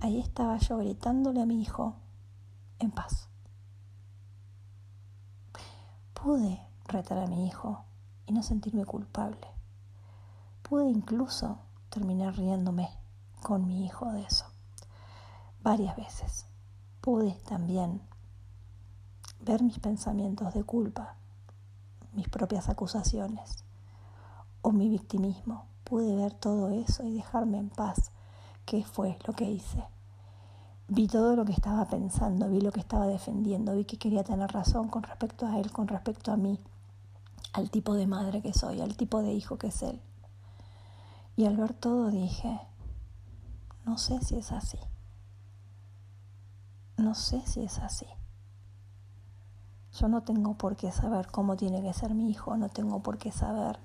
Ahí 0.00 0.20
estaba 0.20 0.58
yo 0.58 0.78
gritándole 0.78 1.42
a 1.42 1.46
mi 1.46 1.60
hijo 1.60 1.96
en 2.78 2.92
paz. 2.92 3.28
Pude 6.14 6.65
retar 6.88 7.18
a 7.18 7.26
mi 7.26 7.46
hijo 7.46 7.84
y 8.26 8.32
no 8.32 8.42
sentirme 8.42 8.84
culpable. 8.84 9.46
Pude 10.62 10.88
incluso 10.88 11.58
terminar 11.90 12.36
riéndome 12.36 12.90
con 13.42 13.66
mi 13.66 13.84
hijo 13.84 14.12
de 14.12 14.22
eso. 14.22 14.46
Varias 15.62 15.96
veces. 15.96 16.46
Pude 17.00 17.32
también 17.48 18.00
ver 19.40 19.62
mis 19.62 19.78
pensamientos 19.78 20.54
de 20.54 20.64
culpa, 20.64 21.14
mis 22.12 22.28
propias 22.28 22.68
acusaciones 22.68 23.64
o 24.62 24.72
mi 24.72 24.88
victimismo 24.88 25.66
pude 25.84 26.16
ver 26.16 26.34
todo 26.34 26.70
eso 26.70 27.04
y 27.04 27.14
dejarme 27.14 27.58
en 27.58 27.70
paz. 27.70 28.10
¿Qué 28.64 28.84
fue 28.84 29.16
lo 29.26 29.32
que 29.34 29.44
hice? 29.44 29.84
Vi 30.88 31.06
todo 31.06 31.36
lo 31.36 31.44
que 31.44 31.52
estaba 31.52 31.84
pensando, 31.84 32.48
vi 32.48 32.60
lo 32.60 32.72
que 32.72 32.80
estaba 32.80 33.06
defendiendo, 33.06 33.74
vi 33.74 33.84
que 33.84 33.96
quería 33.96 34.24
tener 34.24 34.50
razón 34.50 34.88
con 34.88 35.04
respecto 35.04 35.46
a 35.46 35.58
él, 35.60 35.70
con 35.70 35.86
respecto 35.86 36.32
a 36.32 36.36
mí, 36.36 36.58
al 37.56 37.70
tipo 37.70 37.94
de 37.94 38.06
madre 38.06 38.42
que 38.42 38.52
soy, 38.52 38.82
al 38.82 38.96
tipo 38.96 39.22
de 39.22 39.32
hijo 39.32 39.56
que 39.56 39.68
es 39.68 39.82
él. 39.82 40.00
Y 41.36 41.46
al 41.46 41.56
ver 41.56 41.72
todo 41.72 42.10
dije, 42.10 42.60
no 43.86 43.96
sé 43.96 44.20
si 44.20 44.36
es 44.36 44.52
así. 44.52 44.78
No 46.98 47.14
sé 47.14 47.40
si 47.46 47.62
es 47.62 47.78
así. 47.78 48.06
Yo 49.98 50.08
no 50.08 50.22
tengo 50.22 50.54
por 50.54 50.76
qué 50.76 50.92
saber 50.92 51.28
cómo 51.28 51.56
tiene 51.56 51.80
que 51.82 51.94
ser 51.94 52.14
mi 52.14 52.30
hijo, 52.30 52.58
no 52.58 52.68
tengo 52.68 53.02
por 53.02 53.16
qué 53.16 53.32
saber 53.32 53.78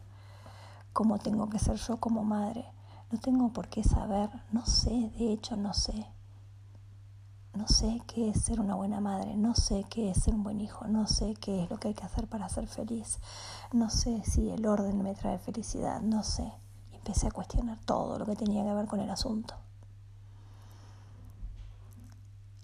cómo 0.92 1.18
tengo 1.20 1.50
que 1.50 1.60
ser 1.60 1.78
yo 1.78 1.98
como 1.98 2.26
madre. 2.26 2.66
No 3.10 3.20
tengo 3.20 3.54
por 3.54 3.70
qué 3.70 3.84
saber, 3.84 4.30
no 4.52 4.66
sé, 4.66 5.12
de 5.18 5.32
hecho 5.32 5.56
no 5.56 5.74
sé. 5.74 6.08
No 7.54 7.68
sé 7.68 8.02
qué 8.08 8.30
es 8.30 8.42
ser 8.44 8.60
una 8.60 8.76
buena 8.76 9.02
madre, 9.02 9.36
no 9.36 9.56
sé 9.56 9.86
qué 9.90 10.10
es 10.10 10.24
ser 10.24 10.34
un 10.34 10.44
buen 10.44 10.62
hijo, 10.62 10.88
no 10.88 11.06
sé 11.08 11.34
qué 11.36 11.64
es 11.64 11.70
lo 11.70 11.78
que 11.78 11.90
hay 11.90 11.94
que 11.94 12.06
hacer 12.06 12.28
para 12.28 12.48
ser 12.50 12.68
feliz, 12.68 13.20
no 13.74 13.90
sé 13.90 14.24
si 14.24 14.50
el 14.50 14.66
orden 14.66 15.04
me 15.04 15.16
trae 15.16 15.38
felicidad, 15.38 16.02
no 16.02 16.24
sé. 16.24 16.52
Y 16.92 16.96
empecé 16.96 17.28
a 17.28 17.32
cuestionar 17.32 17.78
todo 17.86 18.18
lo 18.18 18.26
que 18.26 18.36
tenía 18.36 18.64
que 18.64 18.74
ver 18.74 18.88
con 18.88 19.00
el 19.00 19.10
asunto. 19.10 19.56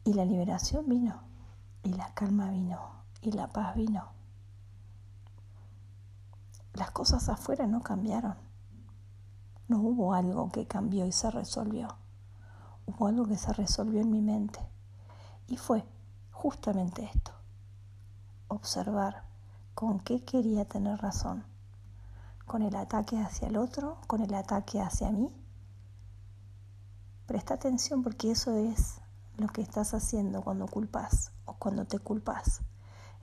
Y 0.06 0.14
la 0.14 0.24
liberación 0.24 0.88
vino, 0.88 1.22
y 1.84 1.94
la 1.94 2.14
calma 2.14 2.50
vino, 2.50 2.80
y 3.22 3.32
la 3.34 3.48
paz 3.48 3.76
vino 3.76 4.18
las 6.78 6.92
cosas 6.92 7.28
afuera 7.28 7.66
no 7.66 7.82
cambiaron. 7.82 8.36
No 9.68 9.80
hubo 9.80 10.14
algo 10.14 10.52
que 10.52 10.68
cambió 10.68 11.08
y 11.08 11.12
se 11.12 11.32
resolvió. 11.32 11.88
Hubo 12.86 13.08
algo 13.08 13.26
que 13.26 13.36
se 13.36 13.52
resolvió 13.52 14.02
en 14.02 14.12
mi 14.12 14.22
mente. 14.22 14.60
Y 15.48 15.58
fue 15.58 15.86
justamente 16.32 17.04
esto. 17.04 17.32
Observar 18.50 19.24
con 19.74 20.00
qué 20.00 20.24
quería 20.24 20.66
tener 20.66 21.00
razón. 21.00 21.46
Con 22.46 22.62
el 22.62 22.76
ataque 22.76 23.18
hacia 23.20 23.48
el 23.48 23.58
otro, 23.58 23.98
con 24.08 24.22
el 24.22 24.34
ataque 24.34 24.82
hacia 24.82 25.12
mí. 25.12 25.34
Presta 27.26 27.56
atención 27.56 28.04
porque 28.04 28.32
eso 28.32 28.56
es 28.56 29.02
lo 29.38 29.48
que 29.48 29.62
estás 29.62 29.94
haciendo 29.94 30.42
cuando 30.42 30.68
culpas 30.68 31.32
o 31.46 31.54
cuando 31.54 31.86
te 31.86 32.00
culpas. 32.00 32.62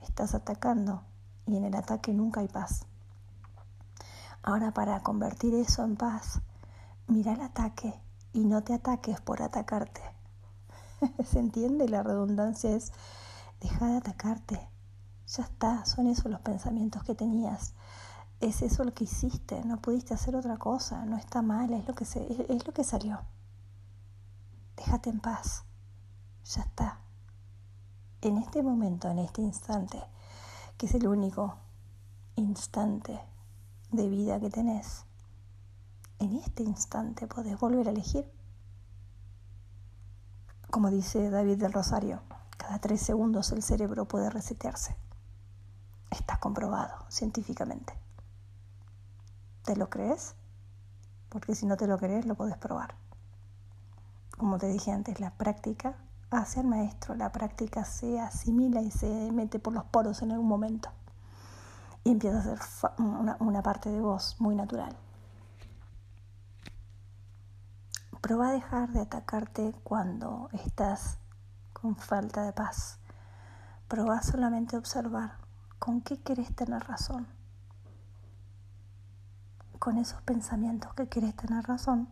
Estás 0.01 0.33
atacando 0.35 1.03
y 1.45 1.57
en 1.57 1.65
el 1.65 1.75
ataque 1.75 2.13
nunca 2.13 2.41
hay 2.41 2.47
paz. 2.47 2.85
Ahora 4.43 4.71
para 4.71 5.01
convertir 5.01 5.55
eso 5.55 5.83
en 5.83 5.95
paz, 5.95 6.39
mira 7.07 7.33
el 7.33 7.41
ataque 7.41 7.99
y 8.31 8.45
no 8.45 8.63
te 8.63 8.73
ataques 8.73 9.19
por 9.21 9.41
atacarte. 9.41 10.14
¿Se 11.25 11.39
entiende? 11.39 11.87
La 11.89 12.03
redundancia 12.03 12.71
es, 12.71 12.91
deja 13.61 13.87
de 13.87 13.97
atacarte. 13.97 14.69
Ya 15.27 15.43
está, 15.43 15.85
son 15.85 16.07
esos 16.07 16.31
los 16.31 16.41
pensamientos 16.41 17.03
que 17.03 17.15
tenías. 17.15 17.73
Es 18.41 18.61
eso 18.61 18.83
lo 18.83 18.93
que 18.93 19.05
hiciste, 19.05 19.63
no 19.63 19.81
pudiste 19.81 20.13
hacer 20.13 20.35
otra 20.35 20.57
cosa, 20.57 21.05
no 21.05 21.17
está 21.17 21.41
mal, 21.41 21.73
es 21.73 21.87
lo 21.87 21.95
que, 21.95 22.05
se, 22.05 22.45
es 22.49 22.67
lo 22.67 22.73
que 22.73 22.83
salió. 22.83 23.19
Déjate 24.75 25.09
en 25.09 25.19
paz, 25.19 25.63
ya 26.43 26.61
está. 26.61 26.99
En 28.21 28.37
este 28.37 28.61
momento, 28.61 29.09
en 29.09 29.19
este 29.19 29.41
instante, 29.41 30.01
que 30.77 30.85
es 30.85 30.93
el 30.95 31.07
único 31.07 31.55
instante 32.35 33.19
de 33.91 34.09
vida 34.09 34.39
que 34.39 34.49
tenés, 34.49 35.05
en 36.19 36.35
este 36.35 36.63
instante 36.63 37.27
podés 37.27 37.59
volver 37.59 37.87
a 37.87 37.91
elegir. 37.91 38.29
Como 40.75 40.91
dice 40.91 41.29
David 41.29 41.57
del 41.57 41.71
Rosario, 41.71 42.19
cada 42.57 42.79
tres 42.79 43.01
segundos 43.01 43.49
el 43.53 43.63
cerebro 43.63 44.09
puede 44.09 44.29
resetearse. 44.29 44.97
Está 46.11 46.37
comprobado 46.41 47.05
científicamente. 47.07 47.97
¿Te 49.63 49.77
lo 49.77 49.89
crees? 49.89 50.35
Porque 51.29 51.55
si 51.55 51.65
no 51.65 51.77
te 51.77 51.87
lo 51.87 51.97
crees, 51.97 52.25
lo 52.25 52.35
podés 52.35 52.57
probar. 52.57 52.95
Como 54.37 54.57
te 54.57 54.67
dije 54.67 54.91
antes, 54.91 55.21
la 55.21 55.31
práctica 55.31 55.95
hace 56.29 56.59
al 56.59 56.67
maestro, 56.67 57.15
la 57.15 57.31
práctica 57.31 57.85
se 57.85 58.19
asimila 58.19 58.81
y 58.81 58.91
se 58.91 59.31
mete 59.31 59.59
por 59.59 59.71
los 59.71 59.85
poros 59.85 60.23
en 60.23 60.33
algún 60.33 60.49
momento 60.49 60.89
y 62.03 62.11
empieza 62.11 62.39
a 62.39 62.43
ser 62.43 62.59
una, 62.99 63.63
parte 63.63 63.89
de 63.89 64.01
vos 64.01 64.35
muy 64.39 64.55
natural. 64.55 64.93
Proba 68.25 68.47
a 68.47 68.53
dejar 68.53 68.89
de 68.89 69.01
atacarte 69.01 69.75
cuando 69.83 70.49
estás 70.51 71.19
con 71.73 71.95
falta 71.95 72.41
de 72.41 72.53
paz. 72.53 72.97
Proba 73.87 74.19
solamente 74.23 74.75
a 74.75 74.79
observar 74.79 75.37
con 75.77 76.01
qué 76.01 76.19
querés 76.19 76.55
tener 76.55 76.81
razón. 76.87 77.27
Con 79.77 79.99
esos 79.99 80.23
pensamientos 80.23 80.91
que 80.95 81.07
querés 81.07 81.35
tener 81.35 81.65
razón, 81.67 82.09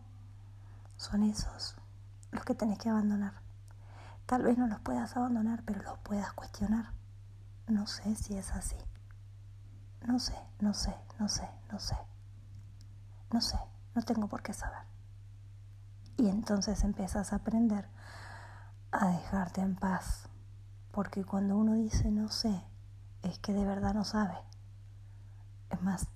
son 0.98 1.24
esos 1.24 1.74
los 2.30 2.44
que 2.44 2.54
tenés 2.54 2.78
que 2.78 2.90
abandonar. 2.90 3.32
Tal 4.26 4.44
vez 4.44 4.56
no 4.56 4.68
los 4.68 4.78
puedas 4.78 5.16
abandonar, 5.16 5.64
pero 5.66 5.82
los 5.82 5.98
puedas 5.98 6.32
cuestionar. 6.34 6.92
No 7.66 7.88
sé 7.88 8.14
si 8.14 8.38
es 8.38 8.52
así. 8.52 8.76
No 10.06 10.20
sé, 10.20 10.36
no 10.60 10.74
sé, 10.74 10.94
no 11.18 11.28
sé, 11.28 11.48
no 11.72 11.80
sé. 11.80 11.96
No 13.32 13.40
sé, 13.40 13.58
no 13.96 14.02
tengo 14.02 14.28
por 14.28 14.44
qué 14.44 14.52
saber. 14.52 14.93
Y 16.16 16.28
entonces 16.28 16.84
empiezas 16.84 17.32
a 17.32 17.36
aprender 17.36 17.88
a 18.92 19.08
dejarte 19.08 19.60
en 19.60 19.76
paz. 19.76 20.28
Porque 20.90 21.24
cuando 21.24 21.56
uno 21.56 21.74
dice 21.74 22.10
no 22.10 22.28
sé, 22.28 22.64
es 23.22 23.38
que 23.38 23.52
de 23.52 23.64
verdad 23.64 23.94
no 23.94 24.04
sabe. 24.04 24.36
Es 25.70 25.82
más, 25.82 26.06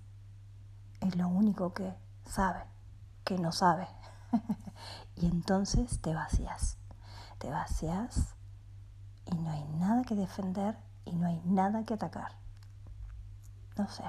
es 1.00 1.16
lo 1.16 1.28
único 1.28 1.74
que 1.74 1.94
sabe, 2.24 2.64
que 3.24 3.38
no 3.38 3.52
sabe. 3.52 3.88
y 5.16 5.26
entonces 5.26 6.00
te 6.00 6.14
vacías. 6.14 6.78
Te 7.38 7.50
vacías 7.50 8.34
y 9.26 9.36
no 9.36 9.50
hay 9.50 9.64
nada 9.64 10.02
que 10.02 10.14
defender 10.14 10.76
y 11.04 11.12
no 11.16 11.26
hay 11.26 11.40
nada 11.44 11.84
que 11.84 11.94
atacar 11.94 12.38
no 13.78 13.88
sé. 13.88 14.02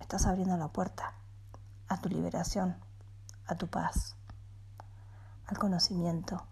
Estás 0.00 0.26
abriendo 0.26 0.56
la 0.56 0.68
puerta 0.68 1.14
a 1.88 2.00
tu 2.00 2.08
liberación, 2.08 2.76
a 3.46 3.54
tu 3.54 3.68
paz, 3.68 4.16
al 5.46 5.58
conocimiento 5.58 6.46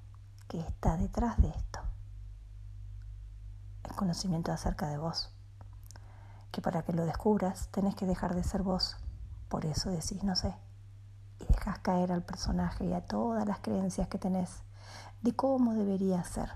que 0.49 0.61
está 0.61 0.97
detrás 0.97 1.41
de 1.41 1.49
esto. 1.49 1.81
El 3.85 3.97
conocimiento 3.97 4.53
acerca 4.53 4.89
de 4.89 4.99
vos. 4.99 5.31
Que 6.51 6.61
para 6.61 6.83
que 6.83 6.93
lo 6.93 7.07
descubras 7.07 7.69
tenés 7.69 7.95
que 7.95 8.07
dejar 8.07 8.35
de 8.35 8.45
ser 8.45 8.63
vos. 8.63 8.97
Por 9.49 9.65
eso 9.65 9.91
decís 9.91 10.23
no 10.23 10.37
sé. 10.37 10.55
Y 11.41 11.47
dejas 11.47 11.79
caer 11.79 12.13
al 12.13 12.23
personaje 12.23 12.85
y 12.85 12.93
a 12.93 13.07
todas 13.07 13.47
las 13.47 13.61
creencias 13.61 14.09
que 14.09 14.19
tenés 14.19 14.63
de 15.23 15.35
cómo 15.35 15.75
debería 15.75 16.23
ser. 16.25 16.51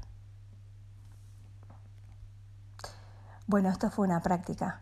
Bueno, 3.47 3.71
esto 3.71 3.91
fue 3.91 4.07
una 4.07 4.21
práctica. 4.21 4.81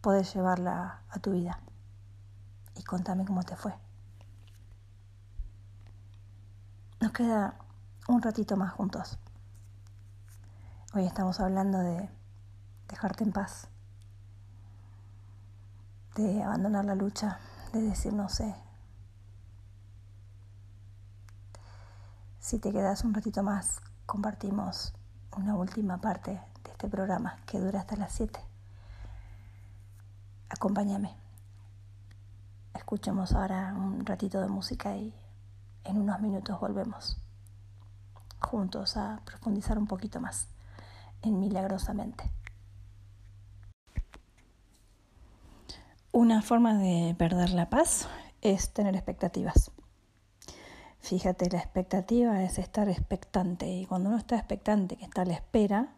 Puedes 0.00 0.34
llevarla 0.34 1.02
a 1.10 1.18
tu 1.18 1.32
vida. 1.32 1.60
y 2.76 2.82
contame 2.82 3.26
cómo 3.26 3.42
te 3.42 3.56
fue. 3.56 3.74
Nos 7.00 7.12
queda 7.12 7.54
un 8.08 8.20
ratito 8.20 8.58
más 8.58 8.74
juntos. 8.74 9.18
Hoy 10.92 11.06
estamos 11.06 11.40
hablando 11.40 11.78
de 11.78 12.10
dejarte 12.88 13.24
en 13.24 13.32
paz, 13.32 13.68
de 16.14 16.42
abandonar 16.42 16.84
la 16.84 16.94
lucha, 16.94 17.40
de 17.72 17.80
decir 17.80 18.12
no 18.12 18.28
sé. 18.28 18.54
Si 22.38 22.58
te 22.58 22.70
quedas 22.70 23.02
un 23.02 23.14
ratito 23.14 23.42
más, 23.42 23.80
compartimos 24.04 24.92
una 25.34 25.54
última 25.54 26.02
parte 26.02 26.32
de 26.32 26.70
este 26.70 26.86
programa 26.86 27.38
que 27.46 27.60
dura 27.60 27.80
hasta 27.80 27.96
las 27.96 28.12
7. 28.12 28.38
Acompáñame. 30.50 31.16
Escuchemos 32.74 33.32
ahora 33.32 33.72
un 33.74 34.04
ratito 34.04 34.38
de 34.42 34.48
música 34.48 34.94
y 34.96 35.14
en 35.84 35.98
unos 35.98 36.20
minutos 36.20 36.58
volvemos 36.60 37.18
juntos 38.40 38.96
a 38.96 39.20
profundizar 39.24 39.78
un 39.78 39.86
poquito 39.86 40.20
más 40.20 40.48
en 41.22 41.38
Milagrosamente. 41.38 42.30
Una 46.12 46.42
forma 46.42 46.74
de 46.74 47.14
perder 47.16 47.50
la 47.50 47.70
paz 47.70 48.08
es 48.40 48.72
tener 48.72 48.96
expectativas. 48.96 49.70
Fíjate, 50.98 51.48
la 51.50 51.58
expectativa 51.58 52.42
es 52.42 52.58
estar 52.58 52.88
expectante 52.88 53.68
y 53.68 53.86
cuando 53.86 54.08
uno 54.08 54.18
está 54.18 54.36
expectante, 54.36 54.96
que 54.96 55.04
está 55.04 55.22
a 55.22 55.24
la 55.24 55.34
espera, 55.34 55.94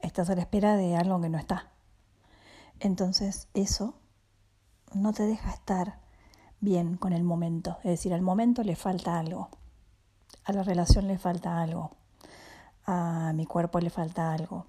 estás 0.00 0.28
a 0.30 0.34
la 0.34 0.42
espera 0.42 0.76
de 0.76 0.96
algo 0.96 1.20
que 1.20 1.28
no 1.28 1.38
está. 1.38 1.72
Entonces 2.80 3.48
eso 3.54 3.98
no 4.92 5.12
te 5.12 5.24
deja 5.24 5.50
estar 5.50 6.00
bien 6.60 6.96
con 6.96 7.12
el 7.12 7.24
momento. 7.24 7.78
Es 7.78 7.90
decir, 7.90 8.12
al 8.14 8.22
momento 8.22 8.62
le 8.62 8.76
falta 8.76 9.18
algo, 9.18 9.48
a 10.44 10.52
la 10.52 10.62
relación 10.62 11.06
le 11.06 11.18
falta 11.18 11.60
algo, 11.60 11.90
a 12.86 13.32
mi 13.34 13.46
cuerpo 13.46 13.80
le 13.80 13.90
falta 13.90 14.32
algo, 14.32 14.66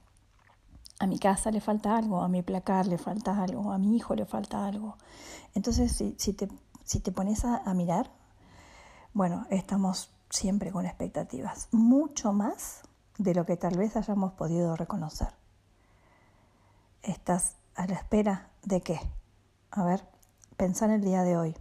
a 1.00 1.08
mi 1.08 1.18
casa 1.20 1.52
le 1.52 1.62
falta 1.62 1.96
algo, 1.98 2.22
a 2.22 2.28
mi 2.28 2.42
placar 2.42 2.86
le 2.86 2.98
falta 2.98 3.42
algo, 3.42 3.72
a 3.72 3.78
mi 3.78 3.96
hijo 3.96 4.16
le 4.16 4.26
falta 4.26 4.66
algo. 4.66 4.98
Entonces, 5.54 5.92
si, 6.18 6.34
te, 6.34 6.50
si 6.84 7.00
te 7.00 7.12
pones 7.12 7.46
a, 7.46 7.58
a 7.58 7.74
mirar, 7.74 8.12
bueno, 9.14 9.46
estamos 9.50 10.12
siempre 10.30 10.72
con 10.72 10.86
expectativas, 10.86 11.70
mucho 11.72 12.34
más 12.34 12.82
de 13.18 13.34
lo 13.34 13.46
que 13.46 13.58
tal 13.58 13.78
vez 13.78 13.96
hayamos 13.96 14.34
podido 14.34 14.76
reconocer. 14.76 15.30
Estás 17.02 17.56
a 17.76 17.88
la 17.88 17.96
espera 17.96 18.50
de 18.64 18.82
qué? 18.82 19.00
A 19.72 19.84
ver, 19.84 20.04
pensá 20.60 20.86
en 20.86 20.92
el 20.92 21.02
día 21.02 21.24
de 21.24 21.38
hoy. 21.38 21.56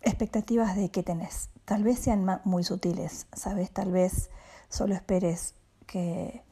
Expectativas 0.00 0.74
de 0.74 0.90
qué 0.90 1.02
tenés. 1.02 1.50
Tal 1.66 1.84
vez 1.84 1.98
sean 1.98 2.26
muy 2.44 2.64
sutiles, 2.64 3.26
¿sabes? 3.34 3.70
Tal 3.70 3.92
vez 3.92 4.30
solo 4.68 4.94
esperes 4.94 5.54
que 5.86 6.42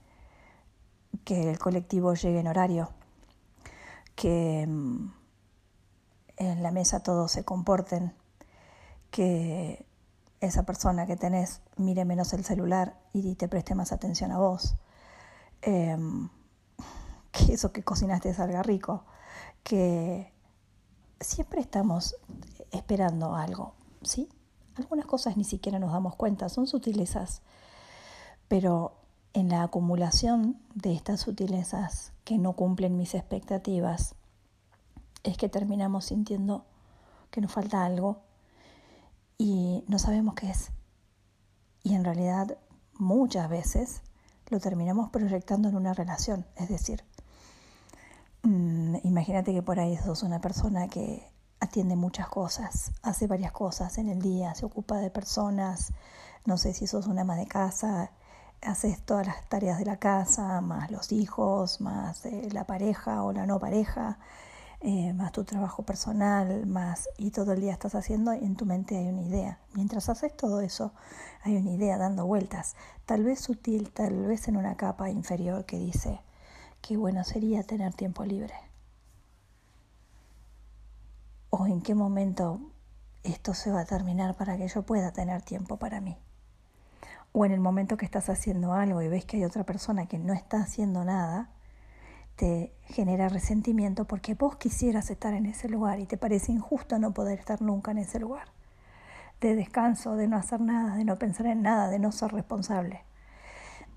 que 1.25 1.51
el 1.51 1.59
colectivo 1.59 2.15
llegue 2.15 2.41
en 2.41 2.47
horario, 2.47 2.91
que 4.15 4.67
mm, 4.67 5.13
en 6.37 6.63
la 6.63 6.71
mesa 6.71 7.03
todos 7.03 7.33
se 7.33 7.45
comporten, 7.45 8.15
que 9.11 9.87
esa 10.41 10.65
persona 10.65 11.07
que 11.07 11.17
tenés 11.17 11.61
mire 11.77 12.05
menos 12.05 12.33
el 12.33 12.45
celular 12.45 12.99
y 13.13 13.35
te 13.35 13.49
preste 13.49 13.75
más 13.75 13.93
atención 13.93 14.33
a 14.33 14.39
vos, 14.39 14.77
em, 15.63 16.29
que 17.33 17.55
eso 17.55 17.73
que 17.73 17.83
cocinaste 17.83 18.33
salga 18.35 18.63
rico, 18.63 19.05
que 19.63 20.33
siempre 21.21 21.61
estamos 21.61 22.17
esperando 22.73 23.35
algo, 23.37 23.75
¿sí? 24.03 24.29
Algunas 24.77 25.07
cosas 25.07 25.37
ni 25.37 25.45
siquiera 25.45 25.79
nos 25.79 25.93
damos 25.93 26.17
cuenta, 26.17 26.49
son 26.49 26.67
sutilezas, 26.67 27.43
pero 28.49 28.97
en 29.35 29.49
la 29.49 29.63
acumulación 29.63 30.61
de 30.75 30.95
estas 30.95 31.21
sutilezas 31.21 32.13
que 32.25 32.39
no 32.39 32.55
cumplen 32.55 32.97
mis 32.97 33.15
expectativas, 33.15 34.15
es 35.23 35.37
que 35.37 35.49
terminamos 35.49 36.07
sintiendo 36.07 36.65
que 37.31 37.41
nos 37.41 37.53
falta 37.53 37.85
algo 37.85 38.23
y 39.39 39.85
no 39.87 39.99
sabemos 39.99 40.35
qué 40.35 40.51
es. 40.51 40.71
Y 41.83 41.95
en 41.95 42.05
realidad 42.05 42.59
muchas 42.95 43.49
veces 43.49 44.03
lo 44.49 44.59
terminamos 44.59 45.11
proyectando 45.11 45.69
en 45.69 45.77
una 45.77 45.95
relación. 45.95 46.47
Es 46.57 46.69
decir, 46.69 47.05
mm, 48.43 48.97
imagínate 49.05 49.53
que 49.53 49.63
por 49.63 49.81
ahí 49.81 49.97
sos 49.97 50.23
una 50.23 50.41
persona 50.41 50.89
que 50.89 51.31
atiende 51.61 51.97
muchas 51.97 52.29
cosas, 52.29 52.93
hace 53.03 53.27
varias 53.27 53.53
cosas 53.53 53.99
en 53.99 54.09
el 54.09 54.21
día, 54.21 54.55
se 54.55 54.65
ocupa 54.65 54.99
de 54.99 55.11
personas, 55.11 55.93
no 56.47 56.57
sé 56.57 56.73
si 56.73 56.87
sos 56.87 57.07
una 57.07 57.23
ama 57.23 57.37
de 57.37 57.47
casa, 57.47 58.11
haces 58.63 59.03
todas 59.03 59.27
las 59.27 59.49
tareas 59.49 59.79
de 59.79 59.85
la 59.85 59.99
casa, 59.99 60.61
más 60.61 60.91
los 60.91 61.13
hijos, 61.13 61.81
más 61.81 62.25
eh, 62.27 62.49
la 62.53 62.67
pareja 62.67 63.23
o 63.23 63.33
la 63.33 63.47
no 63.47 63.59
pareja, 63.59 64.19
eh, 64.81 65.13
más 65.13 65.33
tu 65.33 65.45
trabajo 65.45 65.83
personal, 65.83 66.67
más 66.67 67.09
y 67.19 67.31
todo 67.31 67.53
el 67.53 67.61
día 67.61 67.73
estás 67.73 67.95
haciendo 67.95 68.33
en 68.33 68.57
tu 68.57 68.65
mente 68.67 68.97
hay 68.97 69.09
una 69.09 69.23
idea. 69.23 69.59
Mientras 69.75 70.09
haces 70.09 70.35
todo 70.37 70.61
eso, 70.61 70.93
hay 71.43 71.57
una 71.57 71.71
idea 71.71 71.99
dando 71.99 72.27
vueltas, 72.27 72.77
tal 73.07 73.25
vez 73.25 73.41
sutil, 73.41 73.91
tal 73.93 74.27
vez 74.27 74.49
en 74.49 74.57
una 74.57 74.77
capa 74.77 75.11
inferior 75.11 75.65
que 75.67 75.79
dice, 75.79 76.21
qué 76.81 76.97
bueno 76.97 77.25
sería 77.25 77.63
tener 77.63 77.95
tiempo 77.95 78.25
libre. 78.25 78.55
O 81.51 81.67
en 81.67 81.81
qué 81.83 81.95
momento 81.95 82.61
esto 83.23 83.55
se 83.55 83.71
va 83.71 83.81
a 83.81 83.85
terminar 83.85 84.37
para 84.37 84.57
que 84.57 84.69
yo 84.69 84.83
pueda 84.83 85.13
tener 85.13 85.43
tiempo 85.43 85.77
para 85.77 86.01
mí 86.01 86.17
o 87.33 87.45
en 87.45 87.53
el 87.53 87.61
momento 87.61 87.97
que 87.97 88.05
estás 88.05 88.29
haciendo 88.29 88.73
algo 88.73 89.03
y 89.03 89.09
ves 89.09 89.25
que 89.25 89.37
hay 89.37 89.45
otra 89.45 89.65
persona 89.65 90.07
que 90.07 90.19
no 90.19 90.33
está 90.33 90.59
haciendo 90.59 91.05
nada, 91.05 91.51
te 92.37 92.73
genera 92.85 93.29
resentimiento 93.29 94.07
porque 94.07 94.35
vos 94.35 94.57
quisieras 94.57 95.11
estar 95.11 95.35
en 95.35 95.47
ese 95.47 95.69
lugar 95.69 96.01
y 96.01 96.07
te 96.07 96.17
parece 96.17 96.53
injusto 96.53 96.99
no 96.99 97.13
poder 97.13 97.39
estar 97.39 97.63
nunca 97.63 97.91
en 97.93 97.99
ese 97.99 98.19
lugar. 98.19 98.49
De 99.41 99.55
descanso, 99.55 100.17
de 100.17 100.27
no 100.27 100.37
hacer 100.37 100.61
nada, 100.61 100.97
de 100.97 101.05
no 101.05 101.19
pensar 101.19 101.47
en 101.47 101.63
nada, 101.63 101.89
de 101.89 101.99
no 101.99 102.13
ser 102.13 102.33
responsable. 102.33 103.05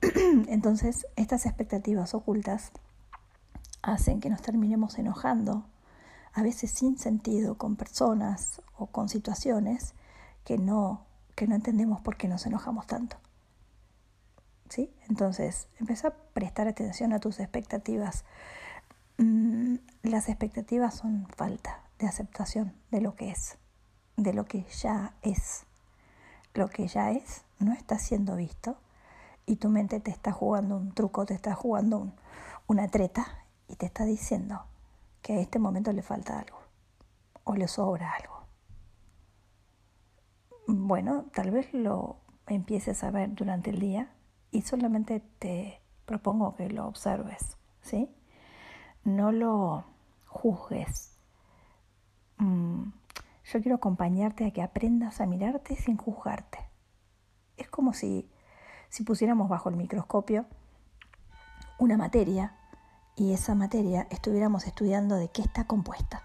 Entonces, 0.48 1.08
estas 1.16 1.46
expectativas 1.46 2.14
ocultas 2.14 2.72
hacen 3.82 4.20
que 4.20 4.30
nos 4.30 4.42
terminemos 4.42 4.98
enojando, 4.98 5.66
a 6.34 6.42
veces 6.42 6.72
sin 6.72 6.98
sentido, 6.98 7.58
con 7.58 7.76
personas 7.76 8.62
o 8.78 8.88
con 8.88 9.10
situaciones 9.10 9.94
que 10.44 10.58
no 10.58 11.06
que 11.36 11.48
no 11.48 11.56
entendemos 11.56 12.02
por 12.02 12.16
qué 12.16 12.28
nos 12.28 12.46
enojamos 12.46 12.88
tanto. 12.88 13.18
¿Sí? 14.70 14.94
Entonces, 15.10 15.68
empieza 15.80 16.10
a 16.10 16.14
prestar 16.34 16.68
atención 16.68 17.14
a 17.14 17.20
tus 17.20 17.40
expectativas. 17.40 18.24
Mm, 19.18 19.76
las 20.04 20.30
expectativas 20.30 20.96
son 20.96 21.28
falta 21.36 21.82
de 22.00 22.08
aceptación 22.08 22.74
de 22.92 23.02
lo 23.02 23.16
que 23.16 23.32
es, 23.32 23.58
de 24.16 24.34
lo 24.34 24.46
que 24.46 24.66
ya 24.82 25.14
es. 25.22 25.66
Lo 26.54 26.70
que 26.70 26.88
ya 26.88 27.12
es 27.12 27.44
no 27.60 27.74
está 27.74 27.98
siendo 27.98 28.36
visto 28.36 28.78
y 29.46 29.58
tu 29.58 29.70
mente 29.70 30.00
te 30.00 30.12
está 30.12 30.32
jugando 30.32 30.78
un 30.78 30.94
truco, 30.94 31.26
te 31.26 31.34
está 31.34 31.54
jugando 31.56 32.12
una 32.68 32.88
treta 32.88 33.46
y 33.68 33.76
te 33.76 33.86
está 33.86 34.06
diciendo 34.06 34.64
que 35.22 35.34
a 35.34 35.40
este 35.40 35.60
momento 35.60 35.92
le 35.92 36.02
falta 36.02 36.40
algo 36.40 36.58
o 37.44 37.56
le 37.56 37.68
sobra 37.68 38.14
algo 38.14 38.34
bueno, 40.68 41.26
tal 41.34 41.52
vez 41.52 41.74
lo 41.74 42.18
empieces 42.48 43.04
a 43.04 43.12
ver 43.12 43.34
durante 43.34 43.70
el 43.70 43.80
día 43.80 44.12
y 44.52 44.62
solamente 44.62 45.22
te 45.40 45.82
propongo 46.06 46.56
que 46.56 46.70
lo 46.70 46.88
observes, 46.88 47.58
¿sí? 47.82 48.10
No 49.04 49.32
lo 49.32 49.84
juzgues. 50.28 51.18
Mm, 52.38 52.84
yo 53.46 53.62
quiero 53.62 53.76
acompañarte 53.76 54.46
a 54.46 54.52
que 54.52 54.62
aprendas 54.62 55.20
a 55.20 55.26
mirarte 55.26 55.76
sin 55.76 55.98
juzgarte. 55.98 56.60
Es 57.58 57.70
como 57.70 57.94
si, 57.94 58.30
si 58.94 59.04
pusiéramos 59.04 59.50
bajo 59.50 59.70
el 59.70 59.76
microscopio 59.76 60.46
una 61.80 61.98
materia 61.98 62.56
y 63.16 63.34
esa 63.34 63.56
materia 63.56 64.06
estuviéramos 64.12 64.68
estudiando 64.68 65.16
de 65.16 65.30
qué 65.30 65.42
está 65.42 65.66
compuesta. 65.66 66.22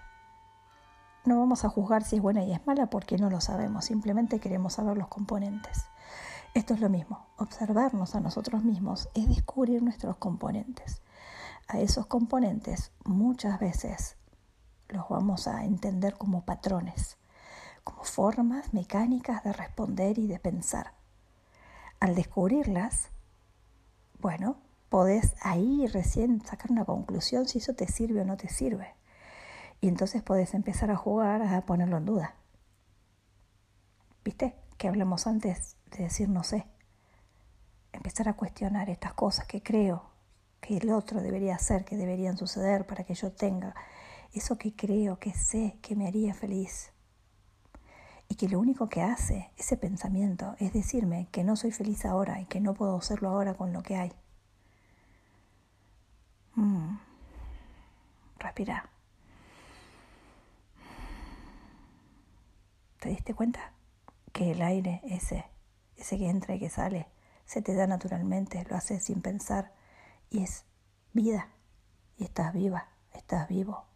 No 1.25 1.39
vamos 1.39 1.65
a 1.65 1.71
juzgar 1.71 2.05
si 2.05 2.17
es 2.17 2.23
buena 2.23 2.45
y 2.45 2.53
es 2.53 2.67
mala 2.67 2.91
porque 2.91 3.17
no 3.17 3.31
lo 3.31 3.41
sabemos, 3.41 3.87
simplemente 3.87 4.39
queremos 4.39 4.75
saber 4.75 4.99
los 4.99 5.09
componentes. 5.09 5.87
Esto 6.53 6.75
es 6.75 6.81
lo 6.81 6.91
mismo, 6.91 7.25
observarnos 7.39 8.15
a 8.15 8.21
nosotros 8.21 8.63
mismos 8.63 9.09
es 9.15 9.27
descubrir 9.29 9.83
nuestros 9.83 10.19
componentes. 10.19 11.01
A 11.69 11.81
esos 11.81 12.05
componentes 12.05 12.93
muchas 13.03 13.59
veces 13.61 14.19
los 14.89 15.09
vamos 15.09 15.49
a 15.49 15.65
entender 15.65 16.19
como 16.19 16.45
patrones, 16.45 17.17
como 17.83 18.05
formas 18.05 18.75
mecánicas 18.75 19.43
de 19.43 19.55
responder 19.55 20.19
y 20.19 20.27
de 20.27 20.39
pensar. 20.39 20.98
Al 22.01 22.15
descubrirlas, 22.15 23.11
bueno, 24.21 24.61
podés 24.89 25.35
ahí 25.43 25.87
recién 25.87 26.45
sacar 26.45 26.71
una 26.71 26.85
conclusión 26.85 27.47
si 27.47 27.59
eso 27.59 27.75
te 27.75 27.89
sirve 27.89 28.21
o 28.21 28.25
no 28.25 28.37
te 28.37 28.49
sirve. 28.49 28.95
Y 29.81 29.89
entonces 29.89 30.23
podés 30.23 30.55
empezar 30.55 30.91
a 30.91 30.97
jugar 30.97 31.43
a 31.43 31.61
ponerlo 31.67 31.99
en 31.99 32.05
duda. 32.07 32.35
¿Viste? 34.25 34.57
Que 34.77 34.89
hablamos 34.89 35.27
antes 35.27 35.77
de 35.91 36.05
decir 36.05 36.29
no 36.29 36.43
sé. 36.43 36.67
Empezar 37.93 38.29
a 38.29 38.35
cuestionar 38.35 38.91
estas 38.91 39.15
cosas 39.15 39.47
que 39.47 39.63
creo 39.63 40.11
que 40.61 40.77
el 40.77 40.91
otro 40.91 41.21
debería 41.21 41.55
hacer, 41.55 41.85
que 41.85 41.97
deberían 41.97 42.37
suceder 42.37 42.87
para 42.87 43.05
que 43.05 43.15
yo 43.15 43.33
tenga 43.33 43.75
eso 44.33 44.59
que 44.59 44.75
creo, 44.75 45.19
que 45.19 45.33
sé, 45.33 45.79
que 45.81 45.97
me 45.97 46.07
haría 46.07 46.35
feliz. 46.35 46.93
Y 48.29 48.35
que 48.37 48.49
lo 48.49 48.61
único 48.61 48.89
que 48.89 49.03
hace 49.03 49.51
ese 49.57 49.77
pensamiento 49.77 50.55
es 50.59 50.73
decirme 50.73 51.29
que 51.33 51.45
no 51.45 51.57
soy 51.57 51.73
feliz 51.73 52.05
ahora 52.05 52.41
y 52.41 52.47
que 52.47 52.61
no 52.61 52.75
puedo 52.75 52.97
hacerlo 52.97 53.31
ahora 53.31 53.55
con 53.55 53.73
lo 53.73 53.83
que 53.83 53.97
hay. 53.97 54.13
Mm. 56.55 56.99
Respira. 58.39 58.91
¿Te 63.01 63.09
diste 63.11 63.35
cuenta 63.35 63.73
que 64.33 64.53
el 64.53 64.63
aire 64.63 65.01
ese, 65.05 65.45
ese 65.97 66.19
que 66.19 66.29
entra 66.29 66.55
y 66.55 66.59
que 66.59 66.69
sale, 66.69 67.09
se 67.45 67.63
te 67.63 67.75
da 67.75 67.87
naturalmente, 67.87 68.65
lo 68.69 68.77
haces 68.77 69.05
sin 69.05 69.23
pensar 69.23 69.73
y 70.31 70.43
es 70.43 70.65
vida 71.13 71.49
y 72.19 72.25
estás 72.25 72.53
viva, 72.53 72.89
estás 73.15 73.49
vivo. 73.49 73.88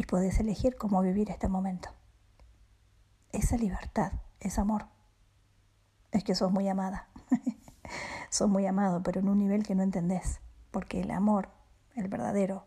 Y 0.00 0.04
puedes 0.04 0.40
elegir 0.40 0.76
cómo 0.76 1.02
vivir 1.02 1.28
este 1.28 1.46
momento. 1.46 1.90
Esa 3.32 3.58
libertad 3.58 4.12
es 4.40 4.58
amor. 4.58 4.86
Es 6.10 6.24
que 6.24 6.34
sos 6.34 6.50
muy 6.50 6.66
amada. 6.70 7.10
sos 8.30 8.48
muy 8.48 8.64
amado, 8.66 9.02
pero 9.02 9.20
en 9.20 9.28
un 9.28 9.36
nivel 9.36 9.62
que 9.62 9.74
no 9.74 9.82
entendés, 9.82 10.40
porque 10.70 11.02
el 11.02 11.10
amor, 11.10 11.50
el 11.96 12.08
verdadero, 12.08 12.64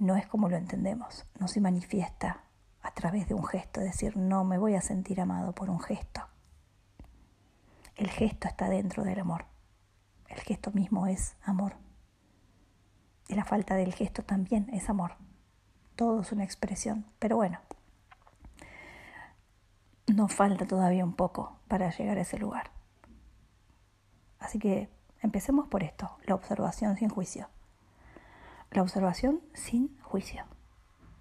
no 0.00 0.16
es 0.16 0.26
como 0.26 0.48
lo 0.48 0.56
entendemos, 0.56 1.26
no 1.38 1.46
se 1.46 1.60
manifiesta 1.60 2.42
a 2.82 2.90
través 2.90 3.28
de 3.28 3.34
un 3.34 3.44
gesto, 3.44 3.80
es 3.80 3.86
decir, 3.86 4.16
no 4.16 4.42
me 4.42 4.58
voy 4.58 4.74
a 4.74 4.80
sentir 4.80 5.20
amado 5.20 5.54
por 5.54 5.70
un 5.70 5.78
gesto. 5.78 6.22
El 7.94 8.10
gesto 8.10 8.48
está 8.48 8.68
dentro 8.68 9.04
del 9.04 9.20
amor. 9.20 9.44
El 10.26 10.40
gesto 10.40 10.72
mismo 10.72 11.06
es 11.06 11.36
amor. 11.44 11.76
Y 13.28 13.36
la 13.36 13.44
falta 13.44 13.76
del 13.76 13.94
gesto 13.94 14.24
también 14.24 14.68
es 14.72 14.90
amor. 14.90 15.12
Todo 15.96 16.20
es 16.20 16.32
una 16.32 16.44
expresión. 16.44 17.06
Pero 17.18 17.36
bueno, 17.36 17.58
nos 20.06 20.32
falta 20.32 20.66
todavía 20.66 21.04
un 21.04 21.14
poco 21.14 21.56
para 21.68 21.90
llegar 21.90 22.18
a 22.18 22.22
ese 22.22 22.38
lugar. 22.38 22.70
Así 24.38 24.58
que 24.58 24.88
empecemos 25.22 25.68
por 25.68 25.82
esto, 25.82 26.16
la 26.26 26.34
observación 26.34 26.96
sin 26.96 27.08
juicio. 27.08 27.48
La 28.70 28.82
observación 28.82 29.40
sin 29.54 29.98
juicio. 30.00 30.44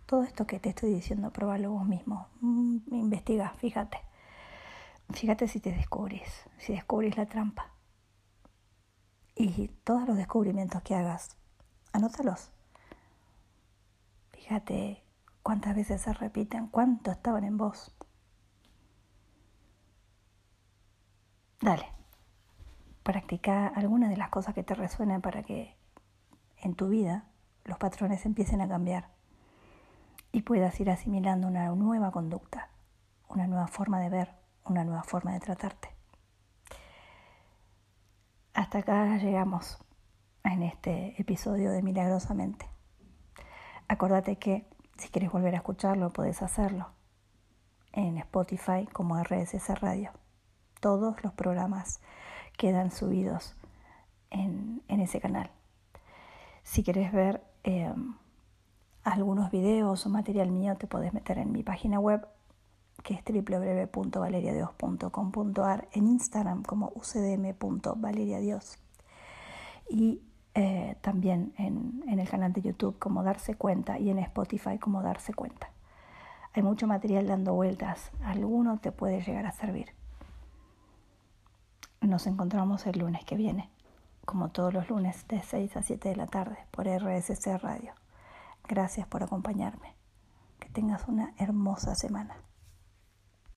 Todo 0.06 0.24
esto 0.24 0.46
que 0.46 0.60
te 0.60 0.70
estoy 0.70 0.94
diciendo, 0.94 1.32
probalo 1.32 1.72
vos 1.72 1.86
mismo. 1.86 2.28
Mm, 2.42 2.80
investiga, 2.92 3.54
fíjate. 3.58 3.98
Fíjate 5.12 5.48
si 5.48 5.60
te 5.60 5.72
descubrís, 5.72 6.28
si 6.58 6.74
descubrís 6.74 7.16
la 7.18 7.26
trampa. 7.26 7.72
Y 9.36 9.70
todos 9.84 10.08
los 10.08 10.18
descubrimientos 10.18 10.82
que 10.82 10.96
hagas, 10.96 11.38
anótalos. 11.92 12.52
Cuántas 15.42 15.76
veces 15.76 16.02
se 16.02 16.14
repiten, 16.14 16.68
cuánto 16.68 17.12
estaban 17.12 17.44
en 17.44 17.58
vos. 17.58 17.94
Dale, 21.60 21.86
practica 23.04 23.68
alguna 23.68 24.10
de 24.10 24.18
las 24.18 24.30
cosas 24.30 24.54
que 24.54 24.64
te 24.64 24.76
resuenen 24.76 25.22
para 25.22 25.44
que 25.44 25.76
en 26.58 26.76
tu 26.76 26.88
vida 26.90 27.26
los 27.66 27.78
patrones 27.78 28.26
empiecen 28.26 28.62
a 28.62 28.68
cambiar 28.68 29.10
y 30.32 30.44
puedas 30.44 30.80
ir 30.80 30.90
asimilando 30.90 31.48
una 31.48 31.68
nueva 31.70 32.12
conducta, 32.12 32.70
una 33.28 33.48
nueva 33.48 33.68
forma 33.68 34.00
de 34.00 34.10
ver, 34.10 34.36
una 34.66 34.84
nueva 34.84 35.04
forma 35.04 35.34
de 35.34 35.40
tratarte. 35.40 35.90
Hasta 38.54 38.80
acá 38.80 39.18
llegamos 39.18 39.78
en 40.44 40.64
este 40.64 41.20
episodio 41.20 41.72
de 41.72 41.82
Milagrosamente. 41.82 42.73
Acordate 43.94 44.38
que 44.38 44.66
si 44.98 45.10
quieres 45.10 45.32
volver 45.32 45.54
a 45.54 45.58
escucharlo, 45.58 46.10
puedes 46.10 46.42
hacerlo 46.42 46.88
en 47.92 48.18
Spotify 48.18 48.88
como 48.92 49.24
RSS 49.24 49.80
Radio. 49.82 50.10
Todos 50.80 51.24
los 51.24 51.32
programas 51.34 52.00
quedan 52.58 52.90
subidos 52.90 53.56
en, 54.32 54.82
ese 54.88 55.22
canal. 55.22 55.52
Si 56.64 56.84
quieres 56.84 57.12
ver 57.12 57.44
eh, 57.64 57.94
algunos 59.04 59.52
videos 59.52 60.08
o 60.08 60.10
material 60.10 60.50
mío, 60.50 60.76
te 60.76 60.88
puedes 60.88 61.14
meter 61.14 61.38
en 61.38 61.52
mi 61.52 61.62
página 61.62 62.00
web 62.00 62.28
que 63.04 63.14
es 63.14 63.24
www.valeriadios.com.ar, 63.24 65.88
en 65.92 66.08
Instagram 66.08 66.64
como 66.64 66.92
ucdm.valeriadios 66.96 68.80
y 69.88 70.24
eh, 70.56 70.96
también 71.02 71.54
en, 71.58 72.04
en 72.08 72.20
el 72.20 72.30
canal 72.30 72.54
de 72.54 72.62
YouTube 72.62 73.00
como 73.00 73.24
Darse 73.24 73.56
Cuenta 73.56 73.98
y 74.00 74.10
en 74.10 74.20
Spotify 74.20 74.78
como 74.78 75.02
Darse 75.02 75.34
Cuenta. 75.34 75.70
Hay 76.54 76.62
mucho 76.62 76.86
material 76.86 77.28
dando 77.28 77.54
vueltas, 77.54 78.12
alguno 78.24 78.78
te 78.78 78.92
puede 78.92 79.22
llegar 79.22 79.48
a 79.48 79.52
servir. 79.52 79.88
Nos 82.02 82.28
encontramos 82.28 82.86
el 82.86 83.00
lunes 83.00 83.26
que 83.26 83.36
viene, 83.36 83.70
como 84.26 84.50
todos 84.50 84.74
los 84.74 84.90
lunes 84.90 85.28
de 85.28 85.42
6 85.42 85.78
a 85.78 85.82
7 85.82 86.10
de 86.10 86.16
la 86.16 86.28
tarde 86.28 86.58
por 86.70 86.86
RSC 86.86 87.58
Radio. 87.58 87.94
Gracias 88.68 89.08
por 89.08 89.24
acompañarme. 89.24 89.96
Que 90.60 90.70
tengas 90.70 91.08
una 91.08 91.34
hermosa 91.38 91.96
semana. 91.96 92.36